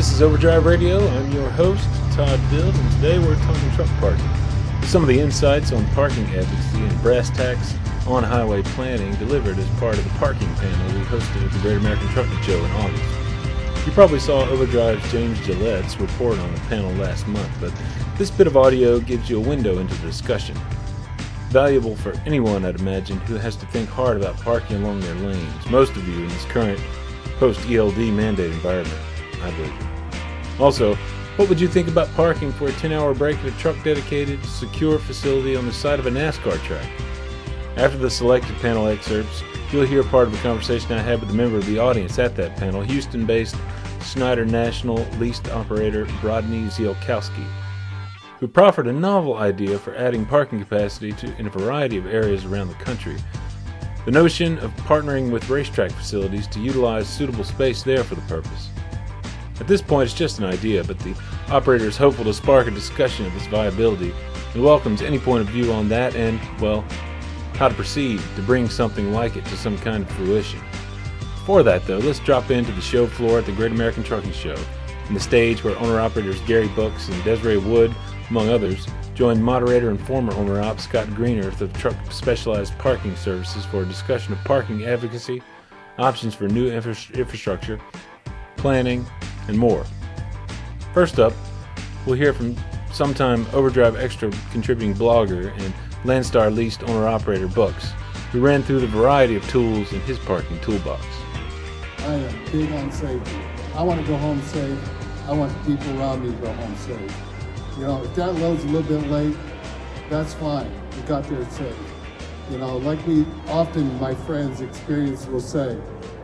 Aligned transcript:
This 0.00 0.12
is 0.12 0.22
Overdrive 0.22 0.64
Radio. 0.64 1.06
I'm 1.06 1.30
your 1.30 1.50
host, 1.50 1.86
Todd 2.12 2.40
Dills, 2.48 2.74
and 2.74 2.92
today 2.92 3.18
we're 3.18 3.36
talking 3.40 3.70
truck 3.72 3.88
parking. 4.00 4.30
Some 4.84 5.02
of 5.02 5.08
the 5.08 5.20
insights 5.20 5.72
on 5.72 5.86
parking 5.88 6.24
advocacy 6.28 6.78
and 6.78 7.02
brass 7.02 7.28
tacks 7.28 7.74
on 8.06 8.22
highway 8.22 8.62
planning 8.62 9.14
delivered 9.16 9.58
as 9.58 9.68
part 9.78 9.98
of 9.98 10.04
the 10.04 10.18
parking 10.18 10.48
panel 10.54 10.98
we 10.98 11.04
hosted 11.04 11.44
at 11.44 11.52
the 11.52 11.58
Great 11.58 11.76
American 11.76 12.08
Trucking 12.14 12.40
Show 12.40 12.64
in 12.64 12.70
August. 12.70 13.84
You 13.84 13.92
probably 13.92 14.20
saw 14.20 14.48
Overdrive's 14.48 15.12
James 15.12 15.38
Jaillet's 15.40 16.00
report 16.00 16.38
on 16.38 16.50
the 16.54 16.60
panel 16.60 16.92
last 16.92 17.28
month, 17.28 17.52
but 17.60 17.70
this 18.16 18.30
bit 18.30 18.46
of 18.46 18.56
audio 18.56 19.00
gives 19.00 19.28
you 19.28 19.36
a 19.36 19.46
window 19.46 19.80
into 19.80 19.94
the 19.96 20.06
discussion. 20.06 20.56
Valuable 21.50 21.94
for 21.96 22.14
anyone, 22.24 22.64
I'd 22.64 22.80
imagine, 22.80 23.18
who 23.18 23.34
has 23.34 23.54
to 23.56 23.66
think 23.66 23.90
hard 23.90 24.16
about 24.16 24.38
parking 24.38 24.82
along 24.82 25.00
their 25.00 25.14
lanes, 25.16 25.66
most 25.66 25.94
of 25.94 26.08
you 26.08 26.22
in 26.22 26.28
this 26.28 26.46
current 26.46 26.80
post 27.38 27.60
ELD 27.68 27.98
mandate 27.98 28.50
environment. 28.50 28.98
I 29.42 29.50
believe. 29.52 29.89
Also, 30.60 30.94
what 31.36 31.48
would 31.48 31.60
you 31.60 31.68
think 31.68 31.88
about 31.88 32.12
parking 32.14 32.52
for 32.52 32.68
a 32.68 32.72
10 32.72 32.92
hour 32.92 33.14
break 33.14 33.38
at 33.38 33.46
a 33.46 33.58
truck 33.58 33.82
dedicated, 33.82 34.44
secure 34.44 34.98
facility 34.98 35.56
on 35.56 35.64
the 35.64 35.72
side 35.72 35.98
of 35.98 36.06
a 36.06 36.10
NASCAR 36.10 36.62
track? 36.64 36.86
After 37.76 37.96
the 37.96 38.10
selected 38.10 38.54
panel 38.56 38.86
excerpts, 38.86 39.42
you'll 39.72 39.86
hear 39.86 40.02
part 40.02 40.28
of 40.28 40.34
a 40.34 40.42
conversation 40.42 40.92
I 40.92 41.00
had 41.00 41.20
with 41.20 41.30
a 41.30 41.34
member 41.34 41.56
of 41.56 41.64
the 41.64 41.78
audience 41.78 42.18
at 42.18 42.36
that 42.36 42.56
panel, 42.56 42.82
Houston 42.82 43.24
based 43.24 43.56
Schneider 44.04 44.44
National 44.44 44.96
leased 45.18 45.48
operator 45.48 46.06
Rodney 46.22 46.64
Zielkowski, 46.64 47.46
who 48.38 48.46
proffered 48.46 48.86
a 48.86 48.92
novel 48.92 49.38
idea 49.38 49.78
for 49.78 49.94
adding 49.94 50.26
parking 50.26 50.60
capacity 50.60 51.12
to, 51.12 51.34
in 51.38 51.46
a 51.46 51.50
variety 51.50 51.96
of 51.96 52.06
areas 52.06 52.44
around 52.44 52.68
the 52.68 52.74
country. 52.74 53.16
The 54.04 54.10
notion 54.10 54.58
of 54.58 54.74
partnering 54.76 55.30
with 55.30 55.48
racetrack 55.48 55.92
facilities 55.92 56.46
to 56.48 56.60
utilize 56.60 57.08
suitable 57.08 57.44
space 57.44 57.82
there 57.82 58.04
for 58.04 58.14
the 58.14 58.20
purpose. 58.22 58.68
At 59.60 59.66
this 59.66 59.82
point, 59.82 60.06
it's 60.06 60.18
just 60.18 60.38
an 60.38 60.46
idea, 60.46 60.82
but 60.82 60.98
the 61.00 61.14
operator 61.50 61.84
is 61.84 61.96
hopeful 61.96 62.24
to 62.24 62.32
spark 62.32 62.66
a 62.66 62.70
discussion 62.70 63.26
of 63.26 63.36
its 63.36 63.46
viability 63.46 64.12
and 64.54 64.64
welcomes 64.64 65.02
any 65.02 65.18
point 65.18 65.42
of 65.42 65.48
view 65.48 65.70
on 65.72 65.88
that 65.90 66.16
and, 66.16 66.40
well, 66.60 66.84
how 67.54 67.68
to 67.68 67.74
proceed 67.74 68.20
to 68.36 68.42
bring 68.42 68.68
something 68.70 69.12
like 69.12 69.36
it 69.36 69.44
to 69.44 69.56
some 69.56 69.76
kind 69.78 70.02
of 70.02 70.10
fruition. 70.12 70.60
Before 71.20 71.62
that, 71.62 71.86
though, 71.86 71.98
let's 71.98 72.20
drop 72.20 72.50
into 72.50 72.72
the 72.72 72.80
show 72.80 73.06
floor 73.06 73.38
at 73.38 73.46
the 73.46 73.52
Great 73.52 73.72
American 73.72 74.02
Trucking 74.02 74.32
Show, 74.32 74.56
and 75.06 75.14
the 75.14 75.20
stage 75.20 75.62
where 75.62 75.78
owner 75.78 76.00
operators 76.00 76.40
Gary 76.42 76.68
Buchs 76.68 77.08
and 77.08 77.22
Desiree 77.22 77.58
Wood, 77.58 77.94
among 78.30 78.48
others, 78.48 78.86
joined 79.14 79.44
moderator 79.44 79.90
and 79.90 80.00
former 80.06 80.32
owner 80.34 80.62
op 80.62 80.80
Scott 80.80 81.06
Grenerth 81.08 81.60
of 81.60 81.72
Truck 81.74 81.96
Specialized 82.10 82.78
Parking 82.78 83.14
Services 83.16 83.66
for 83.66 83.82
a 83.82 83.86
discussion 83.86 84.32
of 84.32 84.38
parking 84.44 84.86
advocacy, 84.86 85.42
options 85.98 86.34
for 86.34 86.48
new 86.48 86.70
infra- 86.70 86.96
infrastructure, 87.12 87.78
planning, 88.56 89.04
and 89.50 89.58
more. 89.58 89.84
First 90.94 91.18
up, 91.18 91.34
we'll 92.06 92.16
hear 92.16 92.32
from 92.32 92.56
sometime 92.92 93.46
Overdrive 93.52 93.96
Extra 93.96 94.32
contributing 94.50 94.94
blogger 94.94 95.52
and 95.58 95.74
Landstar 96.04 96.54
leased 96.54 96.82
owner 96.84 97.06
operator 97.06 97.46
Buchs, 97.46 97.90
who 98.32 98.40
ran 98.40 98.62
through 98.62 98.80
the 98.80 98.86
variety 98.86 99.36
of 99.36 99.46
tools 99.50 99.92
in 99.92 100.00
his 100.02 100.18
parking 100.20 100.58
toolbox. 100.60 101.04
I 101.98 102.14
am 102.14 102.44
big 102.50 102.72
on 102.72 102.90
safety. 102.90 103.36
I 103.74 103.82
want 103.82 104.00
to 104.00 104.06
go 104.06 104.16
home 104.16 104.40
safe. 104.42 104.78
I 105.26 105.32
want 105.32 105.52
people 105.66 106.00
around 106.00 106.24
me 106.24 106.30
to 106.34 106.42
go 106.42 106.52
home 106.52 106.76
safe. 106.76 107.16
You 107.76 107.84
know, 107.84 108.02
if 108.02 108.14
that 108.14 108.34
load's 108.36 108.64
a 108.64 108.68
little 108.68 108.98
bit 108.98 109.08
late, 109.10 109.36
that's 110.08 110.34
fine. 110.34 110.70
We 110.96 111.02
got 111.02 111.24
there 111.24 111.44
safe. 111.50 111.76
You 112.50 112.58
know, 112.58 112.78
like 112.78 113.04
we 113.06 113.24
often, 113.48 113.98
my 114.00 114.14
friends' 114.14 114.60
experience 114.60 115.26
will 115.26 115.40
say, 115.40 115.78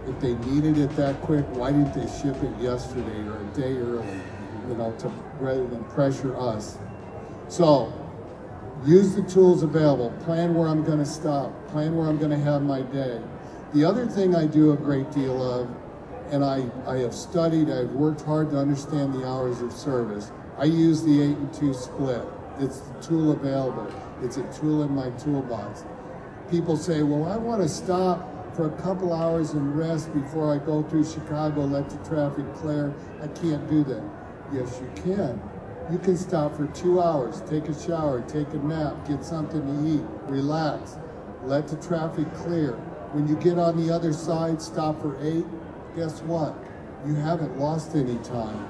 if 0.08 0.20
they 0.20 0.34
needed 0.50 0.78
it 0.78 0.94
that 0.96 1.20
quick, 1.22 1.44
why 1.50 1.72
didn't 1.72 1.92
they 1.94 2.06
ship 2.20 2.36
it 2.42 2.62
yesterday 2.62 3.26
or 3.26 3.38
a 3.38 3.44
day 3.54 3.76
early? 3.76 4.20
You 4.68 4.74
know, 4.76 4.92
to 4.98 5.08
rather 5.40 5.66
than 5.66 5.84
pressure 5.84 6.36
us. 6.36 6.78
So, 7.48 7.92
use 8.84 9.14
the 9.14 9.22
tools 9.22 9.62
available. 9.62 10.10
Plan 10.24 10.54
where 10.54 10.68
I'm 10.68 10.84
going 10.84 10.98
to 10.98 11.06
stop. 11.06 11.52
Plan 11.68 11.96
where 11.96 12.08
I'm 12.08 12.18
going 12.18 12.30
to 12.30 12.38
have 12.38 12.62
my 12.62 12.82
day. 12.82 13.20
The 13.74 13.84
other 13.84 14.06
thing 14.06 14.34
I 14.34 14.46
do 14.46 14.72
a 14.72 14.76
great 14.76 15.10
deal 15.12 15.42
of, 15.42 15.68
and 16.30 16.44
I, 16.44 16.64
I 16.86 16.96
have 16.98 17.14
studied, 17.14 17.70
I've 17.70 17.92
worked 17.92 18.22
hard 18.22 18.50
to 18.50 18.58
understand 18.58 19.14
the 19.14 19.26
hours 19.26 19.60
of 19.60 19.72
service. 19.72 20.32
I 20.58 20.64
use 20.64 21.02
the 21.02 21.22
8 21.22 21.36
and 21.36 21.54
2 21.54 21.74
split. 21.74 22.22
It's 22.58 22.80
the 22.80 23.02
tool 23.02 23.32
available. 23.32 23.92
It's 24.22 24.38
a 24.38 24.52
tool 24.52 24.82
in 24.82 24.92
my 24.92 25.10
toolbox. 25.10 25.84
People 26.50 26.76
say, 26.76 27.02
well, 27.02 27.30
I 27.30 27.36
want 27.36 27.62
to 27.62 27.68
stop 27.68 28.35
for 28.56 28.68
a 28.68 28.82
couple 28.82 29.12
hours 29.12 29.52
and 29.52 29.76
rest 29.76 30.12
before 30.14 30.54
I 30.54 30.64
go 30.64 30.82
through 30.82 31.04
Chicago, 31.04 31.66
let 31.66 31.90
the 31.90 31.98
traffic 32.08 32.50
clear. 32.54 32.94
I 33.20 33.28
can't 33.28 33.68
do 33.68 33.84
that. 33.84 34.02
Yes, 34.50 34.80
you 34.80 35.02
can. 35.02 35.38
You 35.92 35.98
can 35.98 36.16
stop 36.16 36.56
for 36.56 36.66
two 36.68 37.00
hours, 37.00 37.42
take 37.42 37.68
a 37.68 37.78
shower, 37.78 38.22
take 38.22 38.48
a 38.54 38.58
nap, 38.58 39.06
get 39.06 39.22
something 39.22 39.60
to 39.60 39.94
eat, 39.94 40.04
relax, 40.28 40.96
let 41.44 41.68
the 41.68 41.76
traffic 41.76 42.32
clear. 42.34 42.72
When 43.12 43.28
you 43.28 43.36
get 43.36 43.58
on 43.58 43.76
the 43.76 43.94
other 43.94 44.12
side, 44.12 44.60
stop 44.62 45.00
for 45.02 45.16
eight, 45.22 45.44
guess 45.94 46.22
what? 46.22 46.56
You 47.06 47.14
haven't 47.14 47.58
lost 47.58 47.94
any 47.94 48.16
time. 48.24 48.66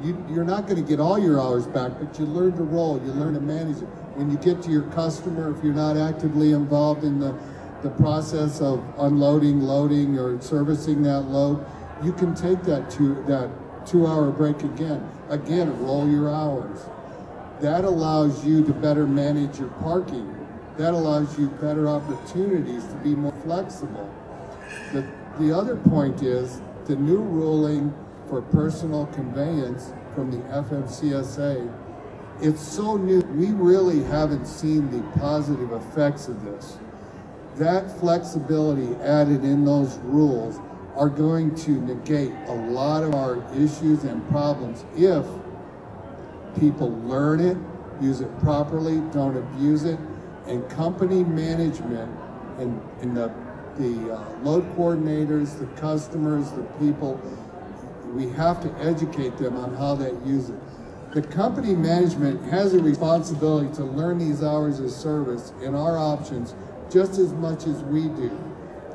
You, 0.00 0.24
you're 0.30 0.44
not 0.44 0.66
going 0.68 0.82
to 0.82 0.88
get 0.88 1.00
all 1.00 1.18
your 1.18 1.40
hours 1.40 1.66
back, 1.66 1.92
but 1.98 2.18
you 2.18 2.24
learn 2.24 2.56
to 2.56 2.62
roll, 2.62 3.02
you 3.04 3.10
learn 3.12 3.34
to 3.34 3.40
manage 3.40 3.82
it. 3.82 3.88
When 4.14 4.30
you 4.30 4.38
get 4.38 4.62
to 4.62 4.70
your 4.70 4.84
customer, 4.92 5.54
if 5.54 5.62
you're 5.62 5.74
not 5.74 5.96
actively 5.96 6.52
involved 6.52 7.04
in 7.04 7.18
the, 7.18 7.36
the 7.82 7.90
process 7.90 8.60
of 8.60 8.82
unloading, 8.98 9.60
loading, 9.60 10.18
or 10.18 10.40
servicing 10.40 11.02
that 11.02 11.20
load, 11.20 11.64
you 12.02 12.12
can 12.12 12.34
take 12.34 12.62
that 12.64 12.90
two, 12.90 13.22
that 13.26 13.50
two 13.86 14.06
hour 14.06 14.30
break 14.30 14.62
again. 14.62 15.08
Again, 15.28 15.78
roll 15.82 16.08
your 16.08 16.30
hours. 16.30 16.80
That 17.60 17.84
allows 17.84 18.44
you 18.44 18.64
to 18.64 18.72
better 18.72 19.06
manage 19.06 19.58
your 19.58 19.68
parking. 19.80 20.34
That 20.76 20.94
allows 20.94 21.38
you 21.38 21.48
better 21.48 21.88
opportunities 21.88 22.86
to 22.86 22.94
be 22.96 23.14
more 23.14 23.34
flexible. 23.42 24.12
The, 24.92 25.06
the 25.38 25.56
other 25.56 25.76
point 25.76 26.22
is 26.22 26.60
the 26.86 26.96
new 26.96 27.18
ruling 27.18 27.94
for 28.28 28.42
personal 28.42 29.06
conveyance 29.06 29.92
from 30.14 30.30
the 30.30 30.38
FMCSA. 30.48 31.72
It's 32.40 32.62
so 32.62 32.96
new, 32.96 33.20
we 33.34 33.50
really 33.50 34.04
haven't 34.04 34.46
seen 34.46 34.90
the 34.90 35.02
positive 35.18 35.72
effects 35.72 36.28
of 36.28 36.44
this. 36.44 36.78
That 37.58 37.90
flexibility 37.98 38.94
added 39.02 39.42
in 39.42 39.64
those 39.64 39.98
rules 39.98 40.60
are 40.94 41.08
going 41.08 41.56
to 41.56 41.72
negate 41.72 42.32
a 42.46 42.52
lot 42.52 43.02
of 43.02 43.14
our 43.14 43.42
issues 43.52 44.04
and 44.04 44.26
problems 44.28 44.84
if 44.96 45.26
people 46.60 46.90
learn 47.00 47.40
it, 47.40 47.56
use 48.00 48.20
it 48.20 48.38
properly, 48.38 49.00
don't 49.12 49.36
abuse 49.36 49.84
it, 49.84 49.98
and 50.46 50.68
company 50.70 51.24
management 51.24 52.16
and, 52.58 52.80
and 53.00 53.16
the, 53.16 53.32
the 53.76 54.14
uh, 54.14 54.38
load 54.42 54.64
coordinators, 54.76 55.58
the 55.58 55.66
customers, 55.80 56.50
the 56.52 56.62
people, 56.78 57.20
we 58.14 58.28
have 58.30 58.62
to 58.62 58.72
educate 58.84 59.36
them 59.36 59.56
on 59.56 59.74
how 59.74 59.96
they 59.96 60.10
use 60.28 60.48
it. 60.48 60.60
The 61.12 61.22
company 61.22 61.74
management 61.74 62.44
has 62.50 62.74
a 62.74 62.82
responsibility 62.82 63.74
to 63.76 63.84
learn 63.84 64.18
these 64.18 64.42
hours 64.42 64.78
of 64.78 64.90
service 64.90 65.52
and 65.62 65.74
our 65.74 65.96
options 65.98 66.54
just 66.90 67.18
as 67.18 67.32
much 67.34 67.66
as 67.66 67.82
we 67.84 68.08
do. 68.08 68.30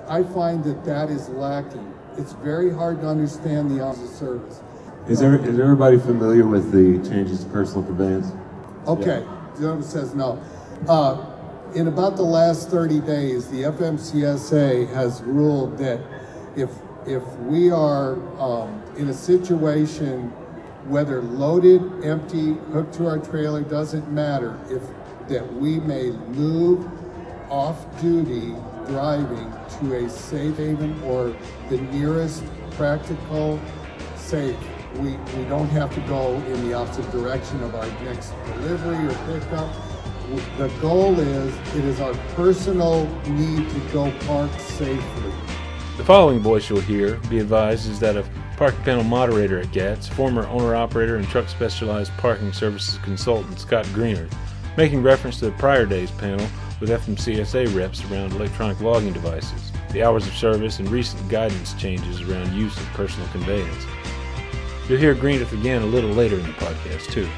I 0.07 0.23
find 0.23 0.63
that 0.65 0.83
that 0.85 1.09
is 1.09 1.29
lacking. 1.29 1.93
It's 2.17 2.33
very 2.33 2.71
hard 2.71 3.01
to 3.01 3.07
understand 3.07 3.71
the 3.71 3.83
hours 3.83 4.01
of 4.01 4.09
service. 4.09 4.61
Is, 5.07 5.19
there, 5.19 5.35
is 5.35 5.59
everybody 5.59 5.97
familiar 5.97 6.45
with 6.45 6.71
the 6.71 7.07
changes 7.09 7.43
to 7.43 7.49
personal 7.49 7.83
conveyance? 7.83 8.31
Okay, 8.87 9.25
gentleman 9.55 9.83
says 9.83 10.13
no. 10.13 10.41
Uh, 10.87 11.25
in 11.75 11.87
about 11.87 12.15
the 12.15 12.23
last 12.23 12.69
30 12.69 12.99
days, 13.01 13.49
the 13.49 13.63
FMCSA 13.63 14.93
has 14.93 15.21
ruled 15.23 15.77
that 15.77 15.99
if 16.55 16.69
if 17.05 17.23
we 17.39 17.69
are 17.69 18.13
um, 18.39 18.81
in 18.95 19.09
a 19.09 19.13
situation, 19.13 20.29
whether 20.87 21.21
loaded, 21.21 21.81
empty, 22.03 22.53
hooked 22.71 22.93
to 22.95 23.07
our 23.07 23.17
trailer, 23.17 23.61
doesn't 23.61 24.09
matter, 24.09 24.57
if 24.69 24.81
that 25.27 25.53
we 25.53 25.79
may 25.81 26.11
move 26.11 26.89
off-duty 27.53 28.55
driving 28.87 29.53
to 29.79 29.93
a 29.93 30.09
safe 30.09 30.57
haven 30.57 30.99
or 31.03 31.35
the 31.69 31.77
nearest 31.91 32.43
practical 32.71 33.59
safe. 34.15 34.57
We, 34.95 35.11
we 35.37 35.45
don't 35.45 35.69
have 35.69 35.93
to 35.93 36.01
go 36.01 36.33
in 36.33 36.67
the 36.67 36.73
opposite 36.73 37.09
direction 37.11 37.61
of 37.61 37.75
our 37.75 37.85
next 38.03 38.33
delivery 38.55 39.05
or 39.05 39.39
pickup. 39.39 39.71
The 40.57 40.67
goal 40.81 41.19
is, 41.19 41.55
it 41.75 41.85
is 41.85 41.99
our 41.99 42.15
personal 42.33 43.05
need 43.27 43.69
to 43.69 43.79
go 43.93 44.11
park 44.21 44.51
safely. 44.59 45.31
The 45.97 46.03
following 46.03 46.39
voice 46.39 46.71
you'll 46.71 46.81
hear, 46.81 47.17
be 47.29 47.37
advised, 47.37 47.87
is 47.87 47.99
that 47.99 48.17
of 48.17 48.27
parking 48.57 48.81
panel 48.81 49.03
moderator 49.03 49.59
at 49.59 49.71
GATS, 49.71 50.07
former 50.07 50.47
owner 50.47 50.73
operator 50.73 51.17
and 51.17 51.27
truck 51.27 51.47
specialized 51.49 52.13
parking 52.17 52.51
services 52.51 52.97
consultant 53.03 53.59
Scott 53.59 53.85
Grenerth, 53.87 54.33
making 54.75 55.03
reference 55.03 55.37
to 55.37 55.45
the 55.45 55.51
prior 55.51 55.85
day's 55.85 56.09
panel 56.09 56.47
with 56.83 57.07
FMCSA 57.07 57.73
reps 57.73 58.03
around 58.11 58.33
electronic 58.33 58.81
logging 58.81 59.13
devices, 59.13 59.71
the 59.93 60.03
hours 60.03 60.27
of 60.27 60.33
service, 60.33 60.79
and 60.79 60.89
recent 60.89 61.29
guidance 61.29 61.73
changes 61.75 62.19
around 62.19 62.53
use 62.53 62.75
of 62.75 62.83
personal 62.87 63.25
conveyance. 63.29 63.85
You'll 64.89 64.99
hear 64.99 65.15
Grenerth 65.15 65.53
again 65.57 65.81
a 65.81 65.85
little 65.85 66.09
later 66.09 66.37
in 66.37 66.43
the 66.43 66.51
podcast, 66.51 67.09
too. 67.09 67.29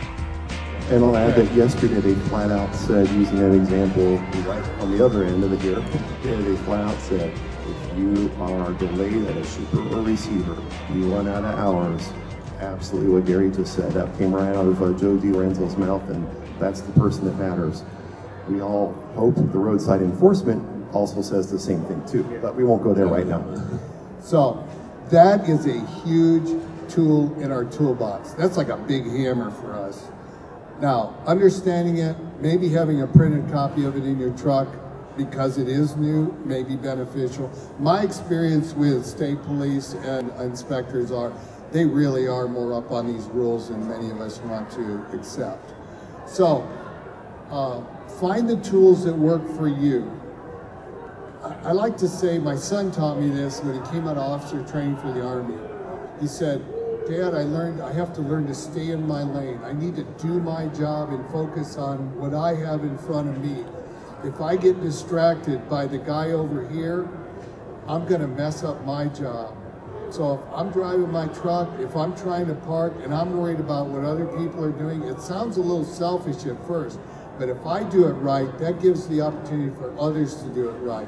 And 0.90 1.06
I'll 1.06 1.16
add 1.16 1.36
that 1.36 1.54
yesterday 1.54 2.00
they 2.00 2.16
flat 2.28 2.50
out 2.50 2.74
said, 2.74 3.08
using 3.10 3.38
that 3.38 3.54
example 3.54 4.18
right 4.50 4.64
on 4.80 4.98
the 4.98 5.06
other 5.06 5.24
end 5.24 5.44
of 5.44 5.52
the 5.52 5.58
here, 5.58 5.76
they 6.42 6.56
flat 6.64 6.84
out 6.84 7.00
said, 7.02 7.32
if 7.32 8.00
you 8.00 8.32
are 8.40 8.74
delayed 8.74 9.28
at 9.28 9.38
a 9.38 9.46
shipper 9.46 9.82
or 9.96 10.02
receiver, 10.02 10.58
you 10.92 11.14
run 11.14 11.28
out 11.28 11.46
of 11.46 11.60
hours, 11.60 12.10
absolutely 12.62 13.12
what 13.12 13.28
Gary 13.28 13.52
just 13.52 13.76
said. 13.76 13.92
That 13.92 14.18
came 14.18 14.34
right 14.34 14.56
out 14.56 14.66
of 14.66 14.82
uh, 14.82 14.94
Joe 14.94 15.18
DeLorenzo's 15.18 15.78
mouth, 15.78 16.10
and 16.10 16.28
that's 16.58 16.82
the 16.82 16.92
person 16.94 17.26
that 17.26 17.38
matters. 17.38 17.84
We 18.48 18.62
all 18.62 18.94
hope 19.16 19.36
the 19.36 19.58
roadside 19.58 20.02
enforcement 20.02 20.64
also 20.94 21.22
says 21.22 21.52
the 21.52 21.60
same 21.60 21.84
thing 21.86 22.06
too, 22.06 22.24
but 22.42 22.56
we 22.56 22.64
won't 22.64 22.84
go 22.84 22.94
there 22.94 23.08
right 23.08 23.28
now. 23.28 23.44
So 24.22 24.68
that 25.10 25.48
is 25.50 25.66
a 25.66 25.86
huge 26.04 26.62
tool 26.90 27.34
in 27.42 27.52
our 27.52 27.66
toolbox. 27.66 28.32
That's 28.34 28.58
like 28.58 28.70
a 28.70 28.78
big 28.78 29.06
hammer 29.06 29.52
for 29.52 29.74
us. 29.74 30.08
Now, 30.82 31.16
understanding 31.26 31.98
it, 31.98 32.16
maybe 32.40 32.70
having 32.70 33.02
a 33.02 33.08
printed 33.08 33.50
copy 33.52 33.86
of 33.86 33.96
it 33.96 34.04
in 34.04 34.20
your 34.20 34.36
truck 34.38 34.68
because 35.16 35.58
it 35.58 35.70
is 35.70 35.96
new 35.96 36.32
may 36.44 36.64
be 36.64 36.76
beneficial. 36.76 37.50
My 37.80 38.02
experience 38.02 38.74
with 38.74 39.06
state 39.06 39.42
police 39.44 39.94
and 39.94 40.30
inspectors 40.42 41.12
are 41.12 41.32
they 41.72 41.86
really 41.86 42.28
are 42.28 42.48
more 42.48 42.74
up 42.74 42.92
on 42.92 43.08
these 43.08 43.26
rules 43.26 43.70
than 43.70 43.88
many 43.88 44.10
of 44.10 44.22
us 44.22 44.40
want 44.40 44.70
to 44.72 45.06
accept. 45.14 45.74
So, 46.28 46.68
uh, 47.50 47.82
find 48.20 48.50
the 48.50 48.58
tools 48.58 49.04
that 49.06 49.16
work 49.16 49.46
for 49.56 49.68
you. 49.68 50.10
I, 51.44 51.70
I 51.70 51.72
like 51.72 51.98
to 51.98 52.08
say, 52.08 52.38
my 52.40 52.56
son 52.56 52.92
taught 52.92 53.20
me 53.20 53.30
this 53.30 53.62
when 53.62 53.76
he 53.76 53.92
came 53.92 54.08
out 54.08 54.18
of 54.18 54.24
officer 54.24 54.64
training 54.64 54.98
for 54.98 55.12
the 55.12 55.26
Army. 55.26 55.58
He 56.22 56.28
said, 56.28 56.64
Dad, 57.08 57.36
I 57.36 57.44
learned 57.44 57.82
I 57.82 57.94
have 57.94 58.16
to 58.16 58.22
learn 58.22 58.48
to 58.48 58.56
stay 58.56 58.90
in 58.90 59.08
my 59.08 59.22
lane. 59.22 59.60
I 59.64 59.74
need 59.74 59.96
to 59.98 60.04
do 60.20 60.40
my 60.40 60.68
job 60.68 61.10
and 61.10 61.24
focus 61.30 61.78
on 61.78 62.16
what 62.18 62.34
I 62.34 62.56
have 62.56 62.84
in 62.84 62.98
front 62.98 63.30
of 63.30 63.44
me. 63.44 63.64
If 64.24 64.42
I 64.42 64.56
get 64.56 64.82
distracted 64.82 65.70
by 65.70 65.86
the 65.86 66.00
guy 66.00 66.32
over 66.32 66.68
here, 66.70 67.08
I'm 67.88 68.08
going 68.08 68.22
to 68.22 68.28
mess 68.28 68.64
up 68.64 68.84
my 68.86 69.06
job. 69.06 69.56
So 70.10 70.36
if 70.36 70.58
I'm 70.58 70.72
driving 70.72 71.12
my 71.12 71.28
truck, 71.28 71.70
if 71.80 71.96
I'm 71.96 72.16
trying 72.16 72.48
to 72.48 72.56
park 72.56 72.94
and 73.04 73.14
I'm 73.14 73.38
worried 73.38 73.60
about 73.60 73.88
what 73.88 74.04
other 74.04 74.26
people 74.26 74.64
are 74.64 74.72
doing, 74.72 75.04
it 75.04 75.22
sounds 75.22 75.58
a 75.58 75.62
little 75.62 75.86
selfish 75.86 76.46
at 76.46 76.66
first. 76.66 77.00
But 77.38 77.50
if 77.50 77.66
I 77.66 77.84
do 77.84 78.08
it 78.08 78.14
right, 78.14 78.58
that 78.60 78.82
gives 78.82 79.08
the 79.08 79.22
opportunity 79.22 79.76
for 79.76 79.94
others 80.00 80.42
to 80.44 80.50
do 80.50 80.70
it 80.70 80.78
right. 80.80 81.08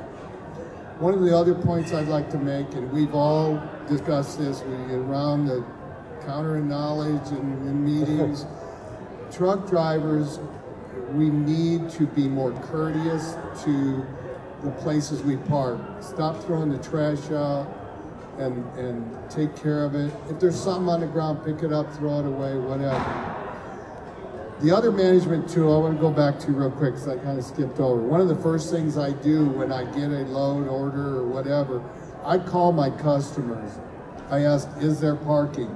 One 1.00 1.14
of 1.14 1.22
the 1.22 1.36
other 1.36 1.54
points 1.54 1.94
I'd 1.94 2.08
like 2.08 2.30
to 2.32 2.38
make, 2.38 2.74
and 2.74 2.92
we've 2.92 3.14
all 3.14 3.62
discussed 3.88 4.40
this 4.40 4.62
we, 4.64 4.76
get 4.88 4.96
around 4.96 5.46
the 5.46 5.64
counter 6.26 6.58
in 6.58 6.68
knowledge 6.68 7.28
and 7.30 7.68
in 7.68 7.86
meetings. 7.86 8.46
Truck 9.32 9.70
drivers, 9.70 10.40
we 11.12 11.30
need 11.30 11.90
to 11.92 12.08
be 12.08 12.28
more 12.28 12.52
courteous 12.64 13.36
to 13.64 14.06
the 14.64 14.72
places 14.72 15.22
we 15.22 15.38
park. 15.38 15.80
Stop 16.02 16.44
throwing 16.44 16.70
the 16.70 16.80
trash 16.80 17.32
out 17.32 17.68
and, 18.40 18.66
and 18.78 19.30
take 19.30 19.56
care 19.56 19.86
of 19.86 19.96
it. 19.96 20.14
If 20.30 20.40
there's 20.40 20.60
something 20.60 20.90
on 20.90 21.02
the 21.02 21.08
ground, 21.08 21.46
pick 21.46 21.64
it 21.64 21.72
up, 21.72 21.94
throw 21.94 22.20
it 22.20 22.26
away, 22.26 22.58
whatever. 22.58 23.37
The 24.62 24.76
other 24.76 24.92
management 24.92 25.50
tool 25.50 25.76
I 25.76 25.80
want 25.80 25.96
to 25.96 26.02
go 26.02 26.12
back 26.12 26.40
to 26.40 26.52
real 26.52 26.72
quick 26.72 26.96
because 26.96 27.08
I 27.08 27.18
kind 27.18 27.38
of 27.38 27.46
skipped 27.46 27.80
over. 27.80 28.02
One 28.02 28.22
of 28.22 28.28
the 28.28 28.36
first 28.36 28.72
things 28.72 28.98
I 28.98 29.12
do 29.12 29.46
when 29.46 29.72
I 29.72 29.84
get 29.86 30.10
a 30.10 30.26
load 30.26 30.68
order 30.68 31.18
or 31.18 31.28
whatever, 31.28 31.84
I 32.26 32.40
call 32.40 32.72
my 32.72 32.90
customers. 32.90 33.72
I 34.32 34.46
ask, 34.46 34.68
is 34.80 35.00
there 35.00 35.16
parking? 35.16 35.70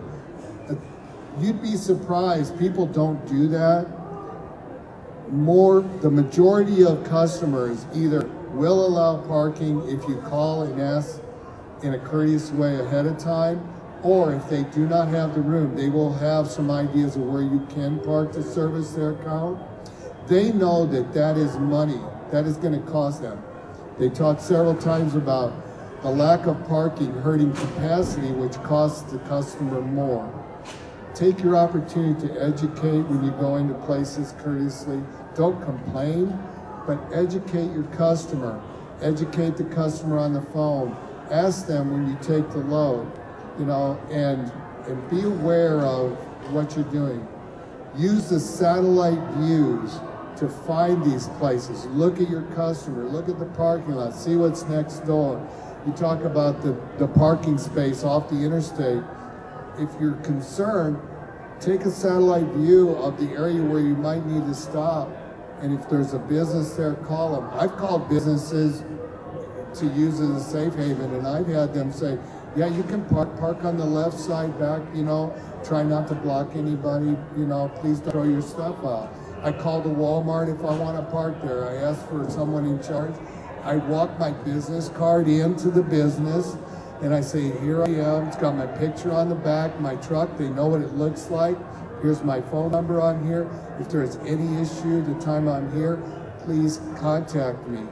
Uh, 0.70 0.76
you'd 1.40 1.62
be 1.62 1.78
surprised 1.78 2.58
people 2.58 2.86
don't 2.88 3.26
do 3.28 3.48
that 3.50 3.88
more 5.32 5.82
the 6.02 6.12
majority 6.12 6.84
of 6.84 7.04
customers 7.06 7.86
either 7.96 8.28
will 8.52 8.86
allow 8.86 9.18
parking 9.28 9.82
if 9.88 10.08
you 10.10 10.18
call 10.28 10.64
and 10.64 10.82
ask 10.82 11.22
in 11.84 11.94
a 11.94 12.00
courteous 12.00 12.52
way 12.52 12.80
ahead 12.80 13.06
of 13.06 13.18
time 13.18 13.58
or 14.04 14.34
if 14.34 14.50
they 14.50 14.64
do 14.66 14.88
not 14.88 15.08
have 15.08 15.34
the 15.34 15.42
room 15.42 15.76
they 15.76 15.90
will 15.90 16.14
have 16.14 16.48
some 16.48 16.72
ideas 16.72 17.16
of 17.16 17.24
where 17.24 17.42
you 17.42 17.66
can 17.72 18.00
park 18.00 18.32
to 18.32 18.44
service 18.44 18.92
their 18.92 19.12
account 19.12 19.60
they 20.28 20.52
know 20.52 20.86
that 20.86 21.14
that 21.14 21.38
is 21.38 21.58
money 21.58 22.00
that 22.32 22.46
is 22.46 22.58
going 22.58 22.74
to 22.74 22.92
cost 22.92 23.22
them 23.22 23.42
they 24.00 24.10
talked 24.10 24.42
several 24.42 24.76
times 24.76 25.16
about 25.16 25.54
the 26.02 26.10
lack 26.10 26.48
of 26.48 26.68
parking 26.68 27.12
hurting 27.22 27.54
capacity 27.54 28.32
which 28.32 28.54
costs 28.64 29.12
the 29.12 29.20
customer 29.20 29.82
more 29.82 30.42
Take 31.14 31.44
your 31.44 31.58
opportunity 31.58 32.28
to 32.30 32.42
educate 32.42 33.02
when 33.02 33.24
you 33.24 33.32
go 33.32 33.58
into 33.58 33.74
places 33.86 34.34
courteously. 34.40 35.04
Don't 35.36 35.62
complain, 35.62 36.40
but 36.88 36.98
educate 37.14 37.72
your 37.74 37.84
customer. 37.96 38.62
Educate 39.02 39.58
the 39.58 39.66
customer 39.66 40.18
on 40.18 40.32
the 40.34 40.42
phone. 40.42 40.96
Ask 41.30 41.68
them 41.68 41.92
when 41.92 42.08
you 42.08 42.16
take 42.22 42.50
the 42.52 42.60
load, 42.60 43.12
you 43.62 43.68
know, 43.68 44.00
and 44.12 44.52
and 44.88 45.10
be 45.10 45.22
aware 45.22 45.80
of 45.82 46.12
what 46.52 46.76
you're 46.76 46.92
doing. 46.92 47.26
Use 47.98 48.30
the 48.30 48.40
satellite 48.40 49.22
views 49.38 50.00
to 50.38 50.50
find 50.50 51.06
these 51.06 51.28
places. 51.40 51.86
Look 51.88 52.20
at 52.20 52.30
your 52.30 52.44
customer. 52.56 53.04
Look 53.06 53.30
at 53.30 53.40
the 53.40 53.46
parking 53.46 53.94
lot. 53.94 54.16
See 54.16 54.36
what's 54.36 54.64
next 54.64 55.06
door. 55.06 55.40
You 55.86 55.94
talk 55.94 56.24
about 56.24 56.64
the, 56.64 56.76
the 56.98 57.08
parking 57.08 57.60
space 57.60 58.04
off 58.04 58.30
the 58.30 58.38
interstate 58.38 59.04
if 59.80 59.90
you're 60.00 60.16
concerned, 60.18 61.00
take 61.60 61.82
a 61.82 61.92
satellite 61.92 62.48
view 62.48 62.92
of 62.96 63.20
the 63.20 63.32
area 63.34 63.62
where 63.62 63.82
you 63.82 63.96
might 63.96 64.26
need 64.26 64.46
to 64.46 64.56
stop. 64.56 65.10
And 65.62 65.80
if 65.80 65.90
there's 65.90 66.14
a 66.14 66.20
business 66.20 66.74
there, 66.74 66.96
call 66.96 67.40
them. 67.40 67.50
I've 67.54 67.78
called 67.78 68.10
businesses 68.10 68.84
to 69.80 69.86
use 69.88 70.20
as 70.20 70.30
a 70.30 70.44
safe 70.44 70.76
haven, 70.76 71.14
and 71.14 71.28
I've 71.28 71.48
had 71.48 71.74
them 71.74 71.92
say, 71.92 72.18
yeah, 72.56 72.68
you 72.68 72.84
can 72.84 73.06
park, 73.06 73.38
park 73.40 73.64
on 73.64 73.78
the 73.78 73.86
left 73.86 74.20
side 74.20 74.58
back, 74.60 74.82
you 74.94 75.04
know, 75.04 75.34
try 75.64 75.84
not 75.84 76.08
to 76.10 76.16
block 76.16 76.56
anybody, 76.56 77.18
you 77.38 77.46
know, 77.46 77.70
please 77.76 78.00
don't 78.00 78.12
throw 78.12 78.24
your 78.24 78.42
stuff 78.42 78.76
out. 78.84 79.14
I 79.44 79.52
call 79.52 79.82
the 79.82 79.90
Walmart 79.90 80.54
if 80.54 80.60
I 80.64 80.76
want 80.78 80.98
to 80.98 81.12
park 81.12 81.42
there. 81.42 81.68
I 81.68 81.76
ask 81.78 82.08
for 82.10 82.30
someone 82.30 82.66
in 82.66 82.82
charge. 82.84 83.16
I 83.64 83.78
walk 83.78 84.20
my 84.20 84.32
business 84.32 84.90
card 84.90 85.28
into 85.28 85.70
the 85.72 85.82
business 85.84 86.58
and 87.02 87.14
I 87.14 87.22
say, 87.22 87.52
here 87.60 87.84
I 87.84 87.90
am. 87.90 88.28
It's 88.28 88.38
got 88.38 88.56
my 88.56 88.68
picture 88.68 89.12
on 89.12 89.30
the 89.30 89.36
back, 89.36 89.80
my 89.80 89.96
truck. 89.96 90.38
They 90.38 90.50
know 90.50 90.68
what 90.68 90.82
it 90.82 90.94
looks 90.94 91.30
like. 91.32 91.58
Here's 92.02 92.24
my 92.24 92.42
phone 92.42 92.72
number 92.72 93.02
on 93.02 93.26
here. 93.26 93.50
If 93.80 93.90
there's 93.90 94.18
any 94.18 94.62
issue 94.62 95.02
the 95.04 95.20
time 95.20 95.48
I'm 95.48 95.72
here, 95.74 95.98
please 96.44 96.80
contact 96.98 97.68
me. 97.68 97.88